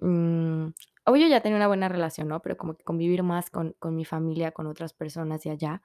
mm, 0.00 0.68
obvio 1.06 1.28
ya 1.28 1.40
tenía 1.40 1.56
una 1.56 1.68
buena 1.68 1.88
relación, 1.88 2.28
¿no? 2.28 2.40
Pero 2.42 2.56
como 2.56 2.74
que 2.76 2.84
convivir 2.84 3.22
más 3.22 3.50
con 3.50 3.74
con 3.78 3.96
mi 3.96 4.04
familia, 4.04 4.52
con 4.52 4.66
otras 4.66 4.92
personas 4.94 5.42
de 5.44 5.50
allá. 5.52 5.82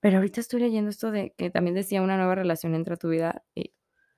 Pero 0.00 0.18
ahorita 0.18 0.40
estoy 0.40 0.60
leyendo 0.62 0.90
esto 0.90 1.10
de 1.12 1.34
que 1.36 1.50
también 1.50 1.74
decía 1.76 2.02
una 2.02 2.16
nueva 2.18 2.34
relación 2.36 2.74
entra 2.74 2.96
tu 2.96 3.08
vida 3.10 3.44
y 3.54 3.72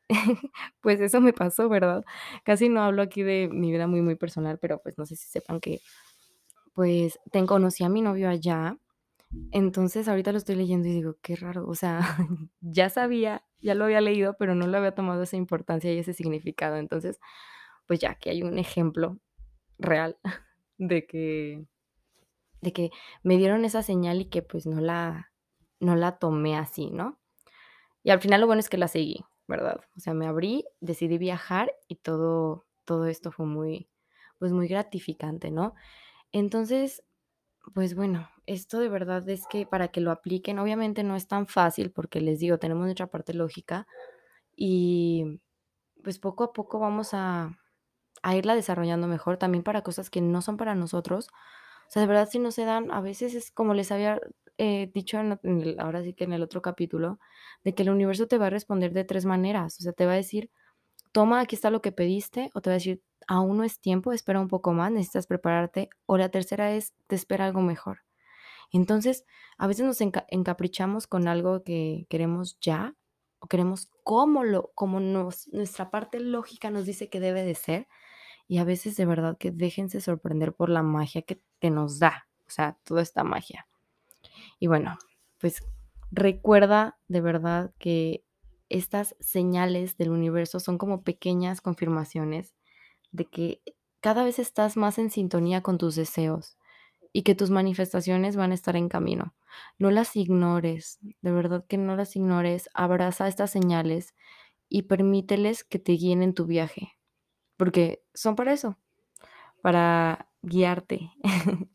pues 0.81 1.01
eso 1.01 1.21
me 1.21 1.33
pasó, 1.33 1.69
¿verdad? 1.69 2.05
Casi 2.45 2.69
no 2.69 2.83
hablo 2.83 3.03
aquí 3.03 3.23
de 3.23 3.49
mi 3.51 3.71
vida 3.73 3.87
muy, 3.87 4.03
muy 4.03 4.17
personal, 4.17 4.59
pero 4.59 4.81
pues 4.83 4.99
no 4.99 5.07
sé 5.07 5.17
si 5.17 5.27
sepan 5.29 5.61
que, 5.61 5.81
pues, 6.75 7.19
ten 7.33 7.47
conocí 7.47 7.85
a 7.85 7.89
mi 7.89 8.03
novio 8.03 8.29
allá. 8.31 8.79
Entonces, 9.53 10.09
ahorita 10.09 10.33
lo 10.33 10.39
estoy 10.39 10.57
leyendo 10.57 10.89
y 10.89 10.93
digo: 10.95 11.17
"Qué 11.23 11.37
raro", 11.37 11.67
o 11.69 11.75
sea, 11.77 12.01
ya 12.61 12.91
sabía, 12.91 13.45
ya 13.61 13.75
lo 13.77 13.85
había 13.87 14.01
leído, 14.03 14.37
pero 14.39 14.55
no 14.57 14.67
le 14.69 14.79
había 14.79 14.95
tomado 14.95 15.23
esa 15.25 15.37
importancia 15.39 15.93
y 15.95 15.99
ese 16.01 16.15
significado. 16.15 16.77
Entonces, 16.79 17.21
pues 17.87 18.01
ya, 18.01 18.13
aquí 18.13 18.31
hay 18.31 18.43
un 18.45 18.59
ejemplo 18.59 19.19
real 19.79 20.19
de 20.79 21.07
que 21.07 21.67
de 22.61 22.73
que 22.73 22.91
me 23.23 23.37
dieron 23.37 23.65
esa 23.65 23.83
señal 23.83 24.21
y 24.21 24.27
que, 24.27 24.43
pues, 24.43 24.67
no 24.67 24.81
la 24.81 25.31
no 25.81 25.97
la 25.97 26.19
tomé 26.19 26.57
así, 26.57 26.91
¿no? 26.91 27.21
Y 28.05 28.11
al 28.11 28.21
final 28.21 28.41
lo 28.43 28.47
bueno 28.49 28.61
es 28.61 28.71
que 28.71 28.79
la 28.79 28.89
seguí, 28.89 29.25
¿verdad? 29.49 29.81
O 29.97 30.01
sea, 30.01 30.15
me 30.15 30.27
abrí, 30.27 30.65
decidí 30.81 31.19
viajar 31.19 31.73
y 31.89 31.97
todo 31.97 32.67
todo 32.85 33.07
esto 33.07 33.33
fue 33.33 33.47
muy, 33.47 33.89
pues, 34.39 34.53
muy 34.53 34.69
gratificante, 34.69 35.51
¿no? 35.51 35.75
Entonces, 36.33 37.05
pues 37.75 37.95
bueno, 37.97 38.29
esto 38.47 38.79
de 38.81 38.89
verdad 38.91 39.29
es 39.29 39.47
que 39.49 39.67
para 39.67 39.89
que 39.89 40.01
lo 40.01 40.11
apliquen, 40.13 40.59
obviamente 40.59 41.03
no 41.05 41.17
es 41.17 41.29
tan 41.29 41.47
fácil 41.49 41.93
porque 41.93 42.21
les 42.21 42.41
digo, 42.41 42.59
tenemos 42.59 42.85
nuestra 42.85 43.09
parte 43.09 43.35
lógica 43.35 43.87
y, 44.57 45.41
pues, 46.03 46.19
poco 46.19 46.45
a 46.45 46.53
poco 46.53 46.79
vamos 46.81 47.11
a 47.15 47.59
a 48.23 48.37
irla 48.37 48.55
desarrollando 48.57 49.09
mejor, 49.09 49.39
también 49.39 49.65
para 49.65 49.83
cosas 49.83 50.11
que 50.11 50.21
no 50.23 50.43
son 50.43 50.57
para 50.57 50.75
nosotros. 50.75 51.29
O 51.89 51.91
sea, 51.91 52.03
de 52.03 52.09
verdad, 52.09 52.29
si 52.31 52.39
no 52.39 52.51
se 52.53 52.65
dan, 52.65 52.91
a 52.93 53.01
veces 53.03 53.35
es 53.35 53.51
como 53.53 53.75
les 53.75 53.93
había, 53.93 54.21
eh, 54.59 54.91
dicho 54.95 55.19
ahora 55.79 56.03
sí 56.03 56.15
que 56.15 56.25
en 56.25 56.33
el 56.33 56.43
otro 56.43 56.63
capítulo, 56.63 57.19
de 57.65 57.75
que 57.75 57.83
el 57.85 57.91
universo 57.91 58.27
te 58.29 58.39
va 58.39 58.47
a 58.47 58.51
responder 58.51 58.93
de 58.93 59.05
3 59.05 59.25
maneras. 59.27 59.79
O 59.81 59.83
sea, 59.83 59.93
te 59.93 60.07
va 60.07 60.13
a 60.13 60.17
decir: 60.17 60.51
"Toma, 61.13 61.41
aquí 61.41 61.57
está 61.57 61.71
lo 61.71 61.83
que 61.83 61.93
pediste", 61.93 62.51
o 62.55 62.61
te 62.63 62.71
va 62.71 62.75
a 62.75 62.79
decir: 62.79 63.03
"Aún 63.29 63.59
no 63.59 63.65
es 63.65 63.81
tiempo, 63.81 64.13
espera 64.13 64.41
un 64.41 64.49
poco 64.49 64.73
más, 64.75 64.93
necesitas 64.93 65.27
prepararte", 65.29 65.91
o 66.07 66.19
la 66.19 66.31
tercera 66.31 66.73
es: 66.75 66.95
"Te 67.09 67.17
espera 67.17 67.47
algo 67.47 67.63
mejor". 67.63 68.01
Entonces, 68.73 69.25
a 69.59 69.67
veces 69.67 69.87
nos 69.87 70.01
enca 70.01 70.27
encaprichamos 70.29 71.07
con 71.07 71.29
algo 71.29 71.63
que 71.65 72.07
queremos 72.11 72.59
ya, 72.61 72.95
o 73.41 73.47
queremos 73.49 73.91
como 74.05 74.45
lo 74.45 74.73
como 74.75 75.01
nos 75.01 75.49
nuestra 75.49 75.91
parte 75.91 76.21
lógica 76.21 76.71
nos 76.71 76.87
dice 76.87 77.09
que 77.11 77.21
debe 77.21 77.45
de 77.45 77.55
ser, 77.55 77.89
y 78.49 78.59
a 78.59 78.65
veces 78.65 78.97
de 78.97 79.07
verdad 79.07 79.37
que 79.39 79.51
déjense 79.53 80.01
sorprender 80.03 80.55
por 80.55 80.71
la 80.71 80.83
magia 80.83 81.23
que 81.23 81.43
que 81.61 81.71
nos 81.71 81.99
da, 82.01 82.29
o 82.47 82.51
sea, 82.51 82.79
toda 82.85 83.03
esta 83.03 83.25
magia. 83.25 83.67
Y 84.59 84.67
bueno, 84.67 84.99
pues 85.39 85.63
recuerda 86.11 86.99
de 87.09 87.21
verdad 87.21 87.73
que 87.79 88.25
estas 88.69 89.15
señales 89.21 89.97
del 89.97 90.11
universo 90.11 90.61
son 90.61 90.79
como 90.79 91.03
pequeñas 91.03 91.61
confirmaciones 91.61 92.55
de 93.13 93.27
que 93.27 93.63
cada 94.01 94.25
vez 94.25 94.39
estás 94.39 94.77
más 94.77 94.99
en 94.99 95.11
sintonía 95.11 95.63
con 95.63 95.79
tus 95.79 95.95
deseos 95.95 96.57
y 97.13 97.23
que 97.23 97.35
tus 97.35 97.51
manifestaciones 97.51 98.37
van 98.37 98.51
a 98.51 98.55
estar 98.55 98.77
en 98.77 98.89
camino. 98.89 99.35
No 99.79 99.91
las 99.91 100.17
ignores, 100.17 100.99
de 101.23 101.31
verdad 101.31 101.65
que 101.67 101.79
no 101.79 101.97
las 101.97 102.17
ignores, 102.17 102.69
abraza 102.75 103.29
estas 103.29 103.53
señales 103.53 104.15
y 104.69 104.83
permíteles 104.83 105.63
que 105.63 105.79
te 105.79 105.93
guíen 105.93 106.23
en 106.23 106.35
tu 106.35 106.47
viaje, 106.47 106.93
porque 107.57 108.03
son 108.15 108.35
para 108.35 108.53
eso, 108.53 108.77
para 109.63 110.29
guiarte. 110.43 111.13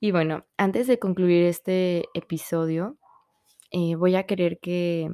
Y 0.00 0.12
bueno, 0.12 0.46
antes 0.56 0.86
de 0.86 0.98
concluir 0.98 1.44
este 1.44 2.06
episodio, 2.14 2.98
eh, 3.72 3.96
voy 3.96 4.16
a 4.16 4.24
querer 4.24 4.60
que 4.60 5.10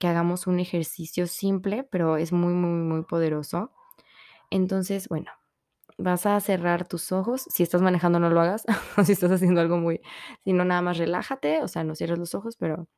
que 0.00 0.08
hagamos 0.08 0.46
un 0.48 0.58
ejercicio 0.60 1.26
simple, 1.28 1.84
pero 1.84 2.16
es 2.16 2.32
muy, 2.32 2.54
muy, 2.54 2.70
muy 2.70 3.02
poderoso. 3.04 3.70
Entonces, 4.50 5.08
bueno, 5.08 5.30
vas 5.98 6.26
a 6.26 6.40
cerrar 6.40 6.88
tus 6.88 7.12
ojos. 7.12 7.44
Si 7.50 7.62
estás 7.62 7.82
manejando, 7.82 8.18
no 8.20 8.30
lo 8.30 8.40
hagas, 8.40 8.64
o 8.98 9.04
si 9.04 9.12
estás 9.12 9.32
haciendo 9.32 9.60
algo 9.60 9.78
muy 9.78 10.00
si 10.44 10.54
no, 10.54 10.64
nada 10.64 10.82
más 10.82 10.98
relájate, 10.98 11.62
o 11.62 11.68
sea, 11.68 11.84
no 11.84 11.94
cierres 11.94 12.18
los 12.18 12.34
ojos, 12.34 12.56
pero 12.56 12.88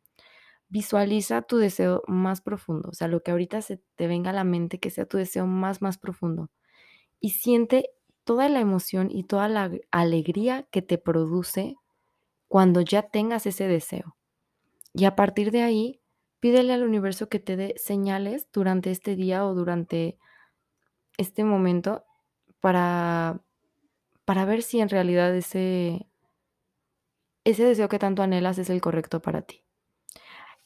visualiza 0.68 1.42
tu 1.42 1.58
deseo 1.58 2.02
más 2.08 2.40
profundo, 2.42 2.90
o 2.90 2.94
sea, 2.94 3.08
lo 3.08 3.22
que 3.22 3.32
ahorita 3.32 3.62
se 3.62 3.82
te 3.96 4.06
venga 4.08 4.30
a 4.30 4.35
la 4.35 4.44
mente, 4.44 4.80
que 4.80 4.90
sea 4.90 5.06
tu 5.06 5.18
deseo 5.18 5.46
más, 5.46 5.82
más 5.82 5.98
profundo. 5.98 6.50
Y 7.20 7.30
siente 7.30 7.90
toda 8.24 8.48
la 8.48 8.61
emoción 8.61 9.11
y 9.11 9.24
toda 9.24 9.48
la 9.48 9.70
alegría 9.90 10.64
que 10.70 10.82
te 10.82 10.98
produce 10.98 11.76
cuando 12.48 12.80
ya 12.80 13.02
tengas 13.02 13.46
ese 13.46 13.68
deseo. 13.68 14.16
Y 14.94 15.06
a 15.06 15.16
partir 15.16 15.50
de 15.50 15.62
ahí, 15.62 16.00
pídele 16.40 16.72
al 16.72 16.85
universo 16.85 17.28
que 17.28 17.40
te 17.40 17.56
dé 17.56 17.74
señales 17.76 18.48
durante 18.52 18.90
este 18.90 19.16
día 19.16 19.46
o 19.46 19.54
durante 19.54 20.18
este 21.18 21.44
momento 21.44 22.04
para 22.61 23.40
para 24.24 24.44
ver 24.44 24.62
si 24.62 24.80
en 24.80 24.88
realidad 24.88 25.35
ese 25.35 26.08
ese 27.44 27.64
deseo 27.64 27.88
que 27.88 27.98
tanto 27.98 28.22
anhelas 28.22 28.58
es 28.58 28.70
el 28.70 28.80
correcto 28.80 29.20
para 29.20 29.42
ti. 29.42 29.64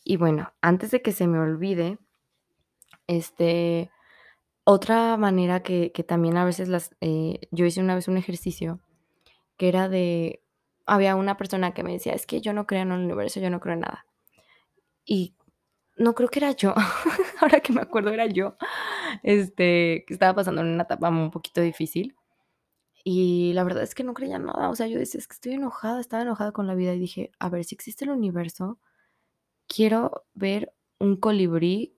Y 0.05 0.17
bueno, 0.19 0.53
antes 0.61 0.91
de 0.91 1.03
que 1.03 1.13
se 1.13 1.27
me 1.27 1.39
olvide, 1.39 1.99
este, 3.07 3.91
otra 4.67 5.17
manera 5.19 5.63
que 5.65 5.93
que 5.93 6.05
también 6.05 6.37
a 6.39 6.47
veces 6.47 6.69
las 6.69 6.97
eh, 7.03 7.41
yo 7.53 7.67
hice 7.67 7.81
una 7.83 7.97
vez 7.97 8.09
un 8.09 8.19
ejercicio 8.19 8.81
que 9.59 9.69
era 9.69 9.89
de 9.91 10.43
había 10.87 11.17
una 11.17 11.37
persona 11.39 11.75
que 11.75 11.85
me 11.85 11.93
decía: 11.95 12.15
"Es 12.15 12.27
que 12.27 12.41
yo 12.43 12.53
no 12.55 12.67
creo 12.69 12.83
en 12.83 12.93
el 12.93 13.01
universo, 13.05 13.41
yo 13.41 13.51
no 13.51 13.61
creo 13.61 13.75
en 13.75 13.81
nada". 13.83 14.07
Y 15.05 15.35
no 15.97 16.15
creo 16.15 16.29
que 16.29 16.41
era 16.41 16.53
yo, 16.53 16.75
ahora 17.41 17.61
que 17.61 17.73
me 17.73 17.83
acuerdo 17.83 18.11
era 18.13 18.27
yo, 18.27 18.57
este, 19.23 20.05
que 20.07 20.15
estaba 20.15 20.35
pasando 20.35 20.63
en 20.63 20.69
una 20.69 20.85
etapa 20.85 21.09
un 21.11 21.31
poquito 21.31 21.61
difícil. 21.61 22.17
Y 23.05 23.53
la 23.55 23.65
verdad 23.65 23.85
es 23.85 23.95
que 23.95 24.05
no 24.05 24.15
creía 24.15 24.39
nada, 24.41 24.71
o 24.71 24.77
sea, 24.77 24.87
yo 24.89 24.99
decía: 24.99 25.21
"Es 25.21 25.29
que 25.29 25.35
estoy 25.35 25.55
enojada", 25.55 26.01
estaba 26.01 26.23
enojada 26.25 26.53
con 26.53 26.67
la 26.69 26.75
vida 26.77 26.95
y 26.95 27.01
dije: 27.01 27.33
"A 27.41 27.51
ver, 27.51 27.65
si 27.65 27.75
existe 27.77 28.05
el 28.07 28.13
universo, 28.13 28.79
quiero 29.69 30.25
ver 30.35 30.75
un 31.01 31.17
colibrí, 31.19 31.96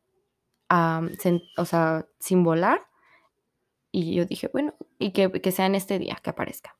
sen 1.18 1.42
o 1.58 1.64
sea, 1.64 2.06
sin 2.20 2.44
volar". 2.44 2.80
Y 3.92 4.14
yo 4.14 4.24
dije: 4.26 4.48
"Bueno, 4.52 4.74
y 4.98 5.12
que 5.12 5.30
que 5.32 5.52
sea 5.52 5.66
en 5.66 5.74
este 5.74 5.98
día 5.98 6.18
que 6.22 6.30
aparezca". 6.30 6.76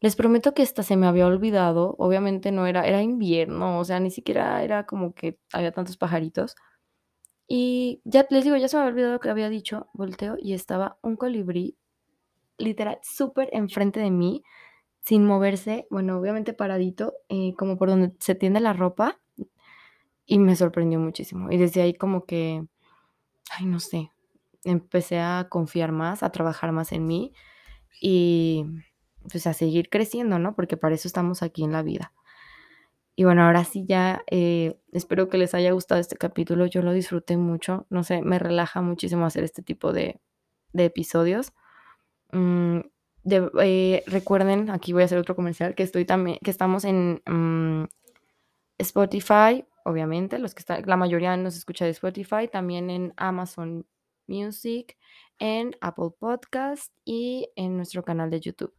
Les 0.00 0.16
prometo 0.16 0.54
que 0.54 0.62
hasta 0.62 0.82
se 0.84 0.96
me 0.96 1.06
había 1.08 1.26
olvidado, 1.26 1.96
obviamente 1.98 2.52
no 2.52 2.66
era 2.66 2.86
era 2.86 3.02
invierno, 3.02 3.80
o 3.80 3.84
sea, 3.84 4.00
ni 4.00 4.10
siquiera 4.12 4.62
era 4.64 4.86
como 4.86 5.14
que 5.14 5.38
había 5.52 5.72
tantos 5.72 5.96
pajaritos. 5.98 6.56
Y 7.48 8.02
ya 8.04 8.26
les 8.30 8.44
digo, 8.44 8.56
ya 8.56 8.68
se 8.68 8.76
me 8.78 8.82
había 8.84 8.92
olvidado 8.94 9.20
que 9.20 9.30
había 9.30 9.50
dicho, 9.50 9.88
volteo 9.94 10.36
y 10.40 10.54
estaba 10.54 10.98
un 11.02 11.16
colibrí, 11.16 11.76
literal, 12.58 12.98
súper 13.02 13.50
enfrente 13.52 14.00
de 14.00 14.10
mí, 14.12 14.44
sin 15.02 15.26
moverse, 15.26 15.86
bueno, 15.90 16.18
obviamente 16.18 16.54
paradito, 16.54 17.14
eh, 17.30 17.54
como 17.58 17.78
por 17.78 17.90
donde 17.90 18.14
se 18.20 18.34
tiende 18.36 18.60
la 18.60 18.72
ropa, 18.74 19.20
y 20.26 20.38
me 20.38 20.56
sorprendió 20.56 20.98
muchísimo. 21.00 21.50
Y 21.50 21.56
desde 21.58 21.82
ahí 21.82 21.94
como 21.94 22.24
que, 22.26 22.64
ay, 23.50 23.66
no 23.66 23.80
sé, 23.80 24.10
empecé 24.64 25.20
a 25.20 25.46
confiar 25.50 25.92
más, 25.92 26.22
a 26.22 26.30
trabajar 26.30 26.72
más 26.72 26.92
en 26.92 27.06
mí 27.06 27.32
y, 28.00 28.64
pues, 29.30 29.46
a 29.46 29.54
seguir 29.54 29.90
creciendo, 29.90 30.38
¿no? 30.38 30.54
Porque 30.56 30.76
para 30.76 30.94
eso 30.94 31.08
estamos 31.08 31.42
aquí 31.42 31.64
en 31.64 31.72
la 31.72 31.82
vida. 31.82 32.12
Y 33.18 33.24
bueno, 33.24 33.44
ahora 33.44 33.64
sí 33.64 33.84
ya, 33.86 34.22
eh, 34.30 34.78
espero 34.92 35.28
que 35.30 35.38
les 35.38 35.54
haya 35.54 35.72
gustado 35.72 36.00
este 36.00 36.16
capítulo, 36.16 36.66
yo 36.66 36.82
lo 36.82 36.92
disfruté 36.92 37.36
mucho, 37.38 37.86
no 37.88 38.04
sé, 38.04 38.20
me 38.22 38.38
relaja 38.38 38.82
muchísimo 38.82 39.24
hacer 39.24 39.44
este 39.44 39.62
tipo 39.62 39.92
de 39.92 40.20
de 40.72 40.84
episodios. 40.86 41.52
Mm, 42.32 42.80
de 43.24 43.50
eh, 43.62 44.04
recuerden, 44.06 44.70
aquí 44.70 44.92
voy 44.92 45.02
a 45.02 45.06
hacer 45.06 45.18
otro 45.18 45.36
comercial, 45.36 45.74
que 45.74 45.82
estoy 45.82 46.04
también 46.04 46.38
que 46.44 46.50
estamos 46.50 46.84
en, 46.84 47.22
mm, 47.26 47.86
Spotify, 48.78 49.64
obviamente, 49.86 50.38
los 50.38 50.54
que 50.54 50.64
la 50.84 50.96
mayoría 50.96 51.36
nos 51.36 51.56
escucha 51.56 51.84
de 51.84 51.92
Spotify, 51.92 52.48
también 52.50 52.90
en 52.90 53.14
Amazon 53.16 53.86
Music, 54.26 54.98
en 55.38 55.76
Apple 55.80 56.10
Podcast 56.18 56.92
y 57.04 57.48
en 57.54 57.76
nuestro 57.76 58.02
canal 58.02 58.28
de 58.28 58.40
YouTube. 58.40 58.74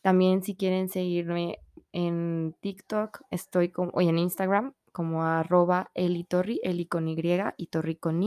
También, 0.00 0.42
si 0.44 0.54
quieren 0.54 0.88
seguirme 0.88 1.58
en 1.92 2.54
TikTok, 2.60 3.22
estoy 3.30 3.70
como 3.70 4.00
y 4.00 4.08
en 4.08 4.18
Instagram 4.18 4.74
como 4.92 5.24
arroba 5.24 5.90
Eli 5.94 6.22
Torri, 6.22 6.60
Eli 6.62 6.86
con 6.86 7.08
Y 7.08 7.16
y 7.56 7.66
Torri 7.66 7.96
con. 7.96 8.22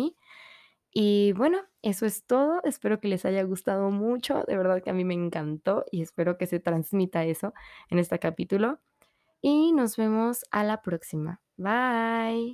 Y 0.92 1.32
bueno, 1.34 1.60
eso 1.82 2.06
es 2.06 2.26
todo. 2.26 2.62
Espero 2.66 3.00
que 3.00 3.08
les 3.08 3.24
haya 3.24 3.44
gustado 3.44 3.90
mucho. 3.90 4.44
De 4.48 4.58
verdad 4.58 4.84
que 4.84 4.90
a 4.90 4.94
mí 4.94 5.06
me 5.06 5.14
encantó 5.14 5.86
y 5.92 6.02
espero 6.02 6.38
que 6.38 6.46
se 6.46 6.60
transmita 6.60 7.24
eso 7.24 7.54
en 7.90 8.00
este 8.00 8.20
capítulo. 8.20 8.80
Y 9.42 9.72
nos 9.72 9.96
vemos 9.96 10.44
a 10.52 10.66
la 10.66 10.82
próxima. 10.82 11.40
Bye. 11.58 12.54